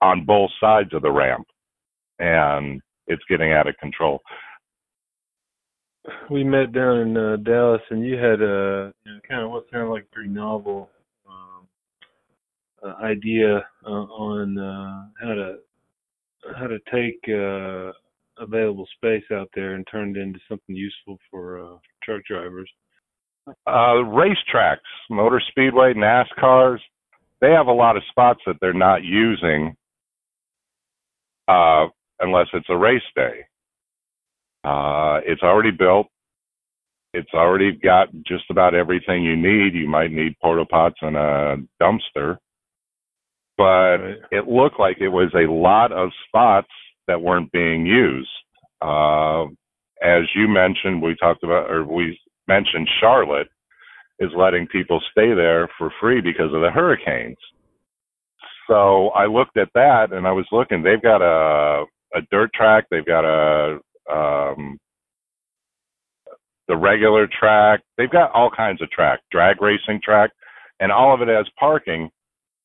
on 0.00 0.24
both 0.24 0.50
sides 0.60 0.92
of 0.92 1.02
the 1.02 1.12
ramp, 1.12 1.46
and 2.18 2.80
it's 3.06 3.22
getting 3.28 3.52
out 3.52 3.68
of 3.68 3.76
control. 3.76 4.20
We 6.30 6.44
met 6.44 6.72
down 6.72 6.98
in 6.98 7.16
uh, 7.16 7.36
Dallas, 7.36 7.80
and 7.90 8.04
you 8.04 8.16
had 8.16 8.42
a 8.42 8.92
you 9.04 9.12
know, 9.12 9.20
kind 9.28 9.42
of 9.42 9.50
what 9.50 9.64
sounded 9.70 9.90
like 9.90 10.02
a 10.02 10.14
pretty 10.14 10.28
novel 10.28 10.90
um, 11.28 11.66
uh, 12.82 13.02
idea 13.02 13.64
uh, 13.86 13.88
on 13.88 14.58
uh, 14.58 15.06
how 15.20 15.34
to 15.34 15.56
how 16.58 16.66
to 16.66 16.78
take 16.92 17.18
uh, 17.28 17.92
available 18.42 18.86
space 18.96 19.24
out 19.32 19.48
there 19.54 19.74
and 19.74 19.86
turn 19.90 20.14
it 20.16 20.20
into 20.20 20.38
something 20.48 20.76
useful 20.76 21.18
for 21.30 21.58
uh, 21.58 21.76
truck 22.02 22.22
drivers? 22.28 22.70
Uh, 23.66 24.02
racetracks, 24.10 24.78
motor 25.10 25.40
speedway, 25.50 25.92
NASCARs, 25.94 26.78
they 27.40 27.50
have 27.50 27.66
a 27.66 27.72
lot 27.72 27.96
of 27.96 28.02
spots 28.10 28.40
that 28.46 28.56
they're 28.60 28.72
not 28.72 29.02
using 29.02 29.76
uh, 31.48 31.86
unless 32.20 32.46
it's 32.54 32.68
a 32.70 32.76
race 32.76 33.02
day. 33.14 33.44
Uh, 34.64 35.20
it's 35.26 35.42
already 35.42 35.70
built. 35.70 36.06
It's 37.12 37.32
already 37.32 37.72
got 37.72 38.08
just 38.26 38.44
about 38.50 38.74
everything 38.74 39.22
you 39.22 39.36
need. 39.36 39.74
You 39.74 39.88
might 39.88 40.10
need 40.10 40.36
porta 40.40 40.64
pots 40.64 40.96
and 41.02 41.16
a 41.16 41.56
dumpster 41.80 42.38
but 43.56 43.64
right. 43.98 44.16
it 44.30 44.48
looked 44.48 44.80
like 44.80 44.98
it 45.00 45.08
was 45.08 45.32
a 45.34 45.50
lot 45.50 45.92
of 45.92 46.10
spots 46.26 46.68
that 47.06 47.20
weren't 47.20 47.52
being 47.52 47.86
used. 47.86 48.28
Uh, 48.82 49.44
as 50.02 50.22
you 50.34 50.48
mentioned, 50.48 51.02
we 51.02 51.16
talked 51.16 51.44
about, 51.44 51.70
or 51.70 51.84
we 51.84 52.18
mentioned 52.48 52.88
Charlotte 53.00 53.48
is 54.18 54.30
letting 54.36 54.66
people 54.66 55.00
stay 55.10 55.34
there 55.34 55.68
for 55.78 55.92
free 56.00 56.20
because 56.20 56.52
of 56.52 56.60
the 56.60 56.70
hurricanes. 56.70 57.36
So 58.68 59.08
I 59.10 59.26
looked 59.26 59.56
at 59.56 59.68
that 59.74 60.12
and 60.12 60.26
I 60.26 60.32
was 60.32 60.46
looking, 60.50 60.82
they've 60.82 61.02
got 61.02 61.22
a, 61.22 61.84
a 62.14 62.20
dirt 62.30 62.50
track, 62.54 62.86
they've 62.90 63.04
got 63.04 63.24
a, 63.24 63.78
um, 64.10 64.78
the 66.68 66.76
regular 66.76 67.28
track, 67.38 67.80
they've 67.98 68.10
got 68.10 68.32
all 68.32 68.50
kinds 68.50 68.80
of 68.82 68.90
track, 68.90 69.20
drag 69.30 69.60
racing 69.60 70.00
track, 70.02 70.30
and 70.80 70.90
all 70.90 71.14
of 71.14 71.20
it 71.20 71.28
has 71.28 71.46
parking 71.58 72.10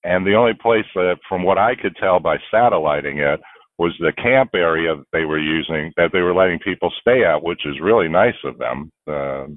and 0.04 0.26
the 0.26 0.36
only 0.36 0.54
place 0.54 0.86
that, 0.96 1.18
from 1.28 1.44
what 1.44 1.58
I 1.58 1.76
could 1.76 1.96
tell 1.98 2.20
by 2.20 2.38
satelliting 2.52 3.20
it, 3.20 3.40
was 3.78 3.94
the 4.00 4.14
camp 4.14 4.52
area 4.54 4.96
that 4.96 5.06
they 5.14 5.26
were 5.26 5.40
using, 5.40 5.92
that 5.98 6.10
they 6.12 6.22
were 6.22 6.34
letting 6.34 6.60
people 6.60 6.92
stay 7.02 7.24
at, 7.24 7.44
which 7.44 7.66
is 7.66 7.80
really 7.82 8.08
nice 8.08 8.36
of 8.44 8.58
them. 8.58 8.92
Uh, 9.08 9.48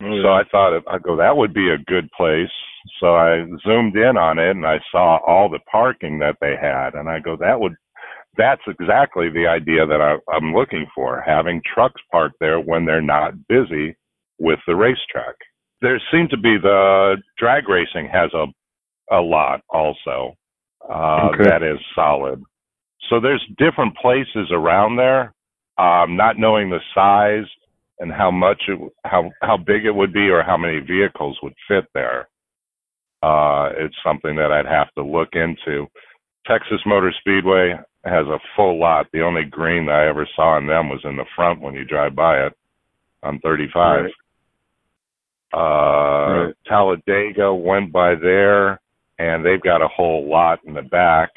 yeah. 0.00 0.22
So 0.22 0.28
I 0.28 0.42
thought, 0.50 0.82
I'd 0.88 1.02
go, 1.02 1.16
that 1.16 1.36
would 1.36 1.52
be 1.52 1.70
a 1.70 1.84
good 1.86 2.08
place. 2.16 2.50
So 3.00 3.14
I 3.14 3.44
zoomed 3.66 3.96
in 3.96 4.16
on 4.16 4.38
it 4.38 4.52
and 4.52 4.66
I 4.66 4.78
saw 4.90 5.18
all 5.26 5.50
the 5.50 5.58
parking 5.70 6.18
that 6.20 6.36
they 6.40 6.56
had. 6.60 6.94
And 6.94 7.08
I 7.08 7.18
go, 7.18 7.36
that 7.36 7.60
would, 7.60 7.74
that's 8.36 8.62
exactly 8.68 9.30
the 9.30 9.46
idea 9.46 9.86
that 9.86 10.00
I, 10.00 10.16
I'm 10.32 10.54
looking 10.54 10.86
for, 10.94 11.22
having 11.26 11.62
trucks 11.74 12.00
parked 12.12 12.36
there 12.40 12.60
when 12.60 12.86
they're 12.86 13.02
not 13.02 13.34
busy 13.48 13.96
with 14.38 14.60
the 14.66 14.76
racetrack. 14.76 15.36
There 15.82 16.00
seemed 16.12 16.30
to 16.30 16.36
be 16.38 16.56
the 16.62 17.16
drag 17.38 17.68
racing 17.68 18.08
has 18.12 18.32
a 18.34 18.46
a 19.12 19.20
lot 19.20 19.62
also. 19.70 20.34
Uh, 20.88 21.30
okay. 21.34 21.44
That 21.44 21.62
is 21.62 21.78
solid. 21.94 22.42
so 23.08 23.20
there's 23.20 23.44
different 23.58 23.96
places 23.96 24.50
around 24.52 24.96
there. 24.96 25.34
Um, 25.78 26.16
not 26.16 26.38
knowing 26.38 26.70
the 26.70 26.80
size 26.94 27.48
and 28.00 28.12
how 28.12 28.30
much 28.30 28.62
it, 28.68 28.78
how 29.04 29.30
how 29.42 29.56
big 29.56 29.84
it 29.86 29.94
would 29.94 30.12
be 30.12 30.28
or 30.30 30.42
how 30.42 30.56
many 30.56 30.80
vehicles 30.80 31.38
would 31.42 31.54
fit 31.68 31.86
there. 31.94 32.28
Uh, 33.22 33.70
it's 33.78 33.96
something 34.04 34.36
that 34.36 34.52
I'd 34.52 34.66
have 34.66 34.92
to 34.94 35.04
look 35.04 35.30
into. 35.34 35.86
Texas 36.46 36.80
Motor 36.86 37.12
Speedway 37.20 37.74
has 38.04 38.26
a 38.26 38.38
full 38.56 38.78
lot. 38.78 39.06
The 39.12 39.22
only 39.22 39.44
green 39.44 39.88
I 39.88 40.06
ever 40.08 40.26
saw 40.34 40.56
in 40.58 40.66
them 40.66 40.88
was 40.88 41.00
in 41.04 41.16
the 41.16 41.26
front 41.36 41.60
when 41.60 41.74
you 41.74 41.84
drive 41.84 42.14
by 42.14 42.46
it 42.46 42.52
on 43.22 43.38
35. 43.40 44.04
Right. 44.04 44.12
Uh, 45.52 46.46
Right. 46.46 46.54
Talladega 46.66 47.52
went 47.52 47.92
by 47.92 48.14
there, 48.14 48.80
and 49.18 49.44
they've 49.44 49.60
got 49.60 49.82
a 49.82 49.88
whole 49.88 50.28
lot 50.28 50.60
in 50.64 50.74
the 50.74 50.82
back. 50.82 51.30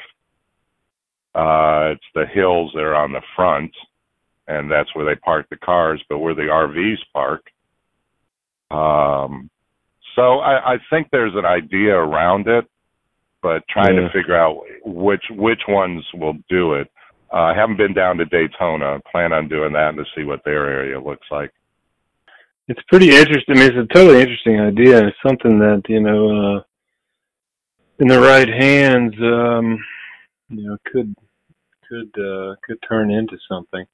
Uh, 1.34 1.92
it's 1.92 2.04
the 2.14 2.26
hills 2.32 2.70
that 2.74 2.82
are 2.82 2.94
on 2.94 3.12
the 3.12 3.22
front, 3.34 3.72
and 4.46 4.70
that's 4.70 4.94
where 4.94 5.04
they 5.04 5.16
park 5.20 5.46
the 5.50 5.56
cars, 5.56 6.02
but 6.08 6.18
where 6.18 6.34
the 6.34 6.42
RVs 6.42 7.02
park. 7.12 7.42
Um, 8.70 9.50
so 10.14 10.38
I, 10.38 10.74
I 10.74 10.78
think 10.90 11.08
there's 11.10 11.34
an 11.34 11.44
idea 11.44 11.94
around 11.96 12.46
it, 12.46 12.64
but 13.44 13.62
trying 13.68 13.96
Yeah. 13.96 14.08
to 14.08 14.10
figure 14.10 14.34
out 14.34 14.64
which 14.86 15.24
which 15.30 15.60
ones 15.68 16.02
will 16.14 16.38
do 16.48 16.74
it. 16.74 16.90
Uh, 17.30 17.42
I 17.52 17.54
haven't 17.54 17.76
been 17.76 17.92
down 17.92 18.16
to 18.16 18.24
Daytona. 18.24 19.00
Plan 19.12 19.34
on 19.34 19.48
doing 19.48 19.74
that 19.74 19.90
and 19.90 19.98
to 19.98 20.04
see 20.16 20.24
what 20.24 20.42
their 20.44 20.66
area 20.70 20.98
looks 20.98 21.26
like. 21.30 21.50
It's 22.68 22.82
pretty 22.88 23.10
interesting. 23.10 23.56
I 23.56 23.60
mean, 23.60 23.68
it's 23.72 23.90
a 23.90 23.94
totally 23.94 24.22
interesting 24.22 24.58
idea. 24.58 25.06
It's 25.06 25.16
something 25.22 25.58
that 25.58 25.82
you 25.88 26.00
know, 26.00 26.56
uh, 26.56 26.62
in 27.98 28.08
the 28.08 28.18
right 28.18 28.48
hands, 28.48 29.14
um, 29.20 29.78
you 30.48 30.64
know, 30.66 30.78
could 30.86 31.14
could 31.86 32.12
uh, 32.18 32.54
could 32.64 32.78
turn 32.88 33.10
into 33.10 33.36
something. 33.46 33.84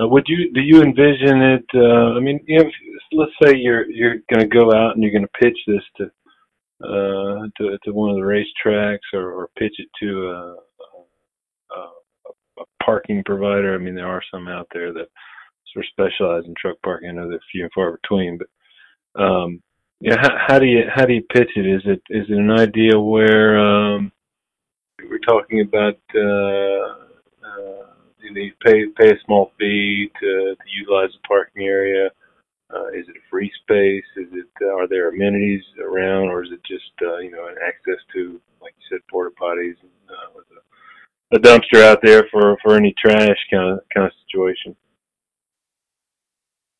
Uh, 0.00 0.08
would 0.08 0.24
you 0.26 0.50
do 0.54 0.62
you 0.62 0.80
envision 0.80 1.42
it? 1.42 1.66
Uh, 1.74 2.16
I 2.16 2.20
mean, 2.20 2.40
know, 2.48 2.70
let's 3.12 3.32
say 3.42 3.54
you're 3.56 3.84
you're 3.90 4.16
going 4.32 4.40
to 4.40 4.58
go 4.58 4.72
out 4.72 4.94
and 4.94 5.02
you're 5.02 5.12
going 5.12 5.28
to 5.30 5.38
pitch 5.42 5.58
this 5.66 5.82
to 5.98 6.10
uh, 6.82 7.48
to 7.58 7.78
to 7.84 7.92
one 7.92 8.10
of 8.10 8.16
the 8.16 8.22
racetracks 8.22 9.14
or, 9.14 9.32
or 9.32 9.48
pitch 9.58 9.74
it 9.78 9.88
to 10.00 10.28
a, 10.28 10.56
a, 11.74 12.60
a 12.60 12.64
parking 12.84 13.22
provider. 13.24 13.74
I 13.74 13.78
mean, 13.78 13.94
there 13.94 14.06
are 14.06 14.22
some 14.30 14.48
out 14.48 14.68
there 14.72 14.92
that 14.92 15.08
sort 15.72 15.84
of 15.84 15.90
specialize 15.90 16.44
in 16.46 16.54
truck 16.60 16.76
parking. 16.82 17.08
I 17.10 17.12
know 17.12 17.28
they're 17.28 17.40
few 17.50 17.64
and 17.64 17.72
far 17.74 17.92
between, 17.92 18.38
but 18.38 19.22
um, 19.22 19.62
yeah, 20.00 20.16
how, 20.20 20.36
how 20.48 20.58
do 20.58 20.66
you 20.66 20.82
how 20.94 21.06
do 21.06 21.14
you 21.14 21.22
pitch 21.22 21.50
it? 21.56 21.66
Is 21.66 21.82
it 21.86 22.02
is 22.10 22.26
it 22.28 22.36
an 22.36 22.50
idea 22.50 22.98
where 23.00 23.58
um, 23.58 24.12
we're 25.08 25.18
talking 25.18 25.62
about 25.62 25.98
uh, 26.14 26.94
uh, 27.46 27.86
you 28.20 28.32
know 28.32 28.40
you 28.40 28.52
pay 28.64 28.84
pay 28.98 29.12
a 29.12 29.20
small 29.24 29.52
fee 29.58 30.10
to, 30.20 30.54
to 30.54 30.70
utilize 30.78 31.10
the 31.12 31.26
parking 31.26 31.62
area? 31.64 32.10
Is 32.96 33.08
it 33.08 33.16
a 33.16 33.24
free 33.30 33.50
space? 33.62 34.04
Is 34.16 34.32
it 34.32 34.48
uh, 34.62 34.74
are 34.74 34.88
there 34.88 35.08
amenities 35.10 35.62
around, 35.82 36.28
or 36.28 36.42
is 36.42 36.50
it 36.52 36.60
just 36.66 36.90
uh, 37.02 37.18
you 37.18 37.30
know 37.30 37.46
an 37.46 37.56
access 37.66 38.02
to 38.14 38.40
like 38.60 38.74
you 38.78 38.84
said 38.96 39.00
porta 39.10 39.34
potties 39.40 39.76
and 39.82 39.90
uh, 40.08 40.30
with 40.34 40.46
a, 41.32 41.36
a 41.36 41.38
dumpster 41.40 41.82
out 41.82 41.98
there 42.02 42.24
for 42.30 42.56
for 42.62 42.76
any 42.76 42.94
trash 42.98 43.36
kind 43.50 43.74
of 43.74 43.80
kind 43.94 44.06
of 44.06 44.12
situation? 44.26 44.74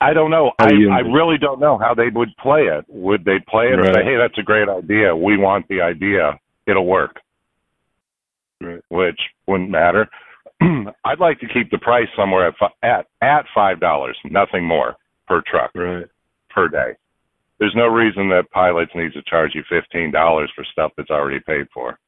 I 0.00 0.12
don't 0.12 0.30
know. 0.30 0.52
I, 0.58 0.66
I 0.92 0.98
really 1.00 1.38
don't 1.38 1.58
know 1.58 1.78
how 1.78 1.94
they 1.94 2.08
would 2.08 2.28
play 2.38 2.62
it. 2.64 2.84
Would 2.88 3.24
they 3.24 3.38
play 3.48 3.68
it 3.68 3.72
and 3.74 3.82
Right. 3.82 3.94
say, 3.94 4.04
"Hey, 4.04 4.16
that's 4.16 4.38
a 4.38 4.42
great 4.42 4.68
idea. 4.68 5.16
We 5.16 5.36
want 5.38 5.66
the 5.68 5.80
idea. 5.80 6.38
It'll 6.66 6.86
work," 6.86 7.20
Right. 8.60 8.80
which 8.88 9.20
wouldn't 9.46 9.70
matter. 9.70 10.08
I'd 11.04 11.20
like 11.20 11.38
to 11.40 11.48
keep 11.48 11.70
the 11.70 11.78
price 11.78 12.08
somewhere 12.16 12.48
at 12.48 12.54
at 12.82 13.06
at 13.22 13.46
five 13.54 13.80
dollars, 13.80 14.18
nothing 14.24 14.64
more 14.64 14.96
per 15.26 15.42
truck 15.46 15.70
Right. 15.74 16.06
per 16.50 16.68
day. 16.68 16.94
There's 17.58 17.74
no 17.74 17.86
reason 17.86 18.28
that 18.30 18.50
pilots 18.50 18.92
need 18.94 19.12
to 19.14 19.22
charge 19.22 19.54
you 19.54 19.62
fifteen 19.68 20.10
dollars 20.10 20.50
for 20.54 20.64
stuff 20.64 20.92
that's 20.96 21.10
already 21.10 21.40
paid 21.40 21.66
for. 21.72 21.98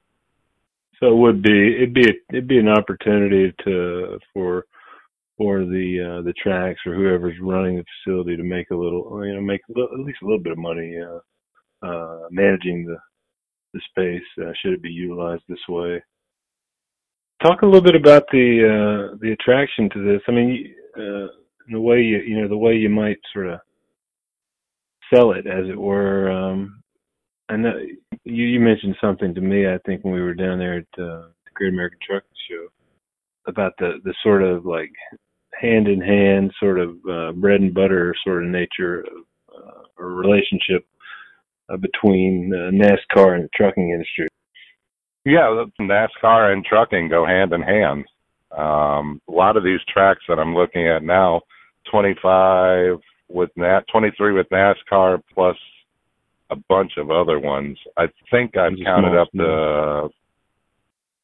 So 1.00 1.06
it 1.06 1.16
would 1.16 1.42
be 1.42 1.76
it'd 1.76 1.94
be 1.94 2.08
a, 2.08 2.14
it'd 2.30 2.48
be 2.48 2.58
an 2.58 2.68
opportunity 2.68 3.54
to 3.64 4.18
for 4.34 4.64
for 5.36 5.60
the 5.64 6.18
uh, 6.18 6.22
the 6.22 6.34
tracks 6.42 6.80
or 6.84 6.94
whoever's 6.94 7.38
running 7.40 7.76
the 7.76 7.84
facility 8.04 8.36
to 8.36 8.42
make 8.42 8.70
a 8.70 8.76
little 8.76 9.24
you 9.24 9.34
know 9.34 9.40
make 9.40 9.62
a 9.68 9.78
little, 9.78 9.94
at 9.94 10.04
least 10.04 10.18
a 10.22 10.24
little 10.26 10.42
bit 10.42 10.52
of 10.52 10.58
money 10.58 10.96
uh, 11.00 11.86
uh, 11.86 12.26
managing 12.30 12.84
the 12.84 12.96
the 13.74 13.80
space 13.90 14.44
uh, 14.44 14.52
should 14.60 14.72
it 14.72 14.82
be 14.82 14.90
utilized 14.90 15.42
this 15.48 15.58
way. 15.68 16.02
Talk 17.42 17.62
a 17.62 17.66
little 17.66 17.80
bit 17.80 17.94
about 17.94 18.24
the 18.32 19.12
uh, 19.12 19.16
the 19.20 19.32
attraction 19.32 19.88
to 19.90 20.04
this. 20.04 20.20
I 20.26 20.32
mean, 20.32 20.74
uh, 20.96 21.28
the 21.70 21.80
way 21.80 22.00
you 22.00 22.18
you 22.18 22.40
know 22.40 22.48
the 22.48 22.56
way 22.56 22.74
you 22.74 22.88
might 22.88 23.18
sort 23.32 23.48
of 23.48 23.60
sell 25.12 25.32
it, 25.32 25.46
as 25.46 25.68
it 25.68 25.78
were. 25.78 26.30
Um, 26.30 26.82
I 27.48 27.56
know 27.56 27.74
you, 28.24 28.44
you 28.44 28.60
mentioned 28.60 28.96
something 29.00 29.34
to 29.34 29.40
me. 29.40 29.66
I 29.66 29.78
think 29.86 30.04
when 30.04 30.14
we 30.14 30.20
were 30.20 30.34
down 30.34 30.58
there 30.58 30.78
at 30.78 31.02
uh, 31.02 31.28
the 31.44 31.50
Great 31.54 31.72
American 31.72 31.98
Trucking 32.06 32.28
Show 32.48 32.68
about 33.46 33.72
the 33.78 34.00
the 34.04 34.14
sort 34.22 34.42
of 34.42 34.66
like 34.66 34.92
hand 35.60 35.88
in 35.88 36.00
hand, 36.00 36.52
sort 36.60 36.78
of 36.78 36.96
uh, 37.10 37.32
bread 37.32 37.60
and 37.60 37.74
butter 37.74 38.14
sort 38.24 38.44
of 38.44 38.50
nature 38.50 39.00
of 39.00 39.24
uh, 39.56 39.82
or 39.98 40.12
relationship 40.12 40.86
uh, 41.68 41.76
between 41.76 42.52
uh, 42.54 42.70
NASCAR 42.70 43.34
and 43.34 43.44
the 43.44 43.48
trucking 43.54 43.90
industry. 43.90 44.28
Yeah, 45.24 45.64
NASCAR 45.80 46.52
and 46.52 46.64
trucking 46.64 47.08
go 47.08 47.26
hand 47.26 47.52
in 47.52 47.62
hand. 47.62 48.04
Um, 48.56 49.20
a 49.28 49.32
lot 49.32 49.56
of 49.56 49.64
these 49.64 49.80
tracks 49.92 50.22
that 50.28 50.38
I'm 50.38 50.54
looking 50.54 50.88
at 50.88 51.02
now, 51.02 51.42
25 51.90 52.98
with 53.28 53.50
Nat, 53.56 53.82
23 53.92 54.32
with 54.32 54.48
NASCAR 54.50 55.22
plus 55.34 55.56
a 56.50 56.56
bunch 56.68 56.92
of 56.96 57.10
other 57.10 57.38
ones. 57.38 57.78
I 57.96 58.06
think 58.30 58.56
I've 58.56 58.72
Those 58.72 58.80
are 58.80 58.84
counted 58.84 59.10
small, 59.10 59.20
up 59.20 59.28
the. 59.34 60.08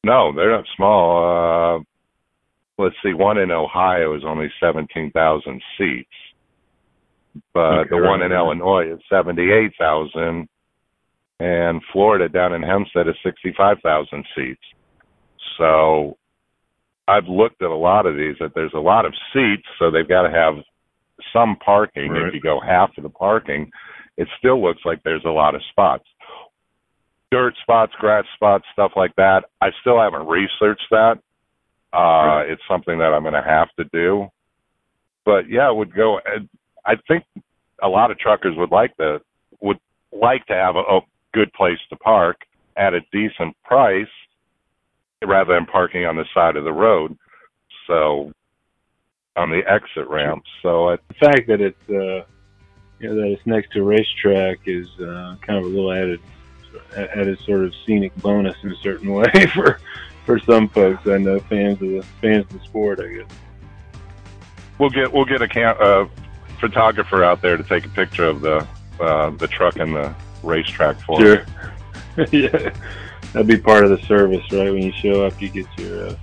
No, 0.03 0.33
they're 0.35 0.51
not 0.51 0.65
small. 0.75 1.79
Uh, 1.79 2.83
let's 2.83 2.95
see, 3.03 3.13
one 3.13 3.37
in 3.37 3.51
Ohio 3.51 4.15
is 4.15 4.23
only 4.25 4.51
17,000 4.59 5.61
seats, 5.77 6.09
but 7.53 7.59
Okay, 7.59 7.89
the 7.89 7.97
one 7.97 8.21
in 8.21 8.31
right. 8.31 8.37
Illinois 8.37 8.93
is 8.93 8.99
78,000 9.09 10.47
and 11.39 11.81
Florida 11.91 12.29
down 12.29 12.53
in 12.53 12.61
Homestead 12.61 13.07
is 13.07 13.15
65,000 13.23 14.25
seats. 14.35 14.61
So 15.57 16.17
I've 17.07 17.27
looked 17.27 17.61
at 17.61 17.69
a 17.69 17.75
lot 17.75 18.05
of 18.05 18.15
these 18.15 18.35
that 18.39 18.53
there's 18.55 18.73
a 18.73 18.79
lot 18.79 19.05
of 19.05 19.13
seats, 19.33 19.67
so 19.79 19.91
they've 19.91 20.07
got 20.07 20.23
to 20.23 20.31
have 20.31 20.55
some 21.31 21.55
parking. 21.63 22.11
Right. 22.11 22.27
If 22.27 22.33
you 22.33 22.41
go 22.41 22.59
half 22.59 22.91
of 22.97 23.03
the 23.03 23.09
parking, 23.09 23.71
it 24.17 24.27
still 24.39 24.61
looks 24.61 24.81
like 24.85 25.03
there's 25.03 25.25
a 25.25 25.29
lot 25.29 25.55
of 25.55 25.61
spots. 25.69 26.05
Dirt 27.31 27.53
spots, 27.61 27.93
grass 27.99 28.25
spots, 28.35 28.65
stuff 28.73 28.91
like 28.95 29.15
that. 29.17 29.45
I 29.61 29.69
still 29.81 29.99
haven't 29.99 30.27
researched 30.27 30.87
that. 30.91 31.19
Uh, 31.93 32.43
It's 32.47 32.61
something 32.67 32.97
that 32.99 33.13
I'm 33.13 33.23
going 33.23 33.33
to 33.33 33.41
have 33.41 33.69
to 33.77 33.85
do. 33.91 34.27
But 35.25 35.49
yeah, 35.49 35.69
it 35.69 35.75
would 35.75 35.93
go. 35.93 36.19
I 36.85 36.95
think 37.07 37.23
a 37.81 37.87
lot 37.87 38.11
of 38.11 38.19
truckers 38.19 38.55
would 38.57 38.71
like 38.71 38.95
to 38.97 39.21
would 39.61 39.79
like 40.11 40.45
to 40.47 40.53
have 40.53 40.75
a, 40.75 40.79
a 40.79 41.01
good 41.33 41.51
place 41.53 41.79
to 41.89 41.95
park 41.95 42.37
at 42.77 42.93
a 42.93 43.01
decent 43.11 43.55
price 43.63 44.07
rather 45.23 45.53
than 45.53 45.65
parking 45.65 46.05
on 46.05 46.15
the 46.15 46.25
side 46.33 46.55
of 46.55 46.63
the 46.63 46.73
road. 46.73 47.17
So 47.87 48.31
on 49.35 49.49
the 49.49 49.61
exit 49.69 50.07
ramp. 50.09 50.43
So 50.61 50.89
I, 50.89 50.97
The 51.07 51.13
fact 51.15 51.47
that 51.47 51.61
it's 51.61 51.89
uh, 51.89 52.25
you 52.99 53.09
know 53.09 53.15
that 53.15 53.27
it's 53.31 53.45
next 53.45 53.71
to 53.73 53.79
a 53.81 53.83
racetrack 53.83 54.59
is 54.65 54.87
uh, 54.99 55.35
kind 55.41 55.59
of 55.59 55.65
a 55.65 55.67
little 55.67 55.91
added 55.91 56.19
added 56.95 57.39
sort 57.39 57.63
of 57.63 57.73
scenic 57.85 58.15
bonus 58.17 58.55
in 58.63 58.71
a 58.71 58.75
certain 58.77 59.11
way 59.13 59.45
for 59.53 59.79
for 60.25 60.39
some 60.39 60.67
folks. 60.69 61.05
I 61.07 61.17
know 61.17 61.39
fans 61.39 61.81
of 61.81 61.89
the 61.89 62.03
fans 62.21 62.45
of 62.45 62.59
the 62.59 62.65
sport. 62.65 62.99
I 62.99 63.07
guess. 63.13 63.29
we'll 64.79 64.89
get 64.89 65.11
we'll 65.11 65.25
get 65.25 65.41
a 65.41 65.47
cam- 65.47 65.77
uh, 65.79 66.05
photographer 66.59 67.23
out 67.23 67.41
there 67.41 67.57
to 67.57 67.63
take 67.63 67.85
a 67.85 67.89
picture 67.89 68.25
of 68.25 68.41
the 68.41 68.65
uh, 68.99 69.29
the 69.31 69.47
truck 69.47 69.77
and 69.77 69.93
the 69.95 70.13
racetrack 70.43 70.99
for. 71.01 71.19
Sure. 71.19 71.45
yeah, 72.31 72.73
that'd 73.35 73.47
be 73.47 73.57
part 73.57 73.83
of 73.83 73.89
the 73.89 73.99
service, 74.05 74.49
right? 74.53 74.71
When 74.71 74.81
you 74.81 74.93
show 74.93 75.25
up, 75.25 75.41
you 75.41 75.49
get 75.49 75.67
your, 75.77 76.07
uh, 76.07 76.15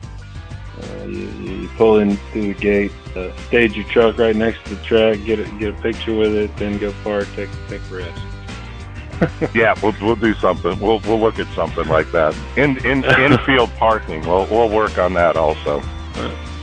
uh, 0.81 1.05
you, 1.05 1.29
you 1.29 1.69
pull 1.77 1.99
in 1.99 2.17
through 2.17 2.55
the 2.55 2.61
gate, 2.61 2.93
uh, 3.15 3.37
stage 3.49 3.77
your 3.77 3.85
truck 3.89 4.17
right 4.17 4.35
next 4.35 4.65
to 4.65 4.75
the 4.75 4.83
track, 4.83 5.23
get 5.27 5.39
a, 5.39 5.45
get 5.59 5.79
a 5.79 5.83
picture 5.83 6.15
with 6.15 6.35
it, 6.35 6.57
then 6.57 6.79
go 6.79 6.91
park, 7.05 7.29
take 7.37 7.51
take 7.69 7.83
a 7.91 7.95
rest. 7.95 8.23
Yeah, 9.55 9.79
we'll 9.81 9.95
we'll 10.03 10.17
do 10.17 10.35
something. 10.35 10.81
We'll 10.81 10.99
we'll 11.01 11.21
look 11.21 11.39
at 11.39 11.47
something 11.55 11.87
like 11.87 12.11
that. 12.11 12.35
In 12.57 12.79
in 12.85 13.05
infield 13.05 13.71
parking. 13.77 14.23
We'll 14.23 14.47
we'll 14.47 14.69
work 14.69 14.99
on 14.99 15.13
that 15.13 15.37
also. 15.37 15.81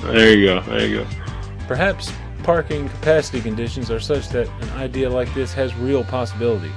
There 0.03 0.35
you 0.35 0.45
go. 0.45 0.61
There 0.63 0.85
you 0.85 1.03
go. 1.03 1.07
Perhaps 1.67 2.11
parking 2.43 2.89
capacity 2.89 3.39
conditions 3.39 3.89
are 3.91 3.99
such 4.01 4.27
that 4.29 4.49
an 4.61 4.69
idea 4.71 5.09
like 5.09 5.33
this 5.33 5.53
has 5.53 5.73
real 5.75 6.03
possibility. 6.03 6.71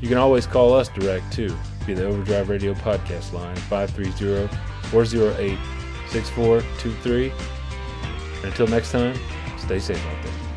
You 0.00 0.08
can 0.08 0.18
always 0.18 0.46
call 0.46 0.72
us 0.72 0.88
direct 0.88 1.32
too 1.32 1.48
via 1.80 1.96
the 1.96 2.06
Overdrive 2.06 2.48
Radio 2.48 2.72
podcast 2.74 3.32
line 3.32 3.56
530 3.56 4.46
408 4.90 5.58
6423. 6.10 7.32
Until 8.44 8.68
next 8.68 8.92
time, 8.92 9.18
stay 9.58 9.80
safe 9.80 10.06
out 10.06 10.22
there. 10.22 10.49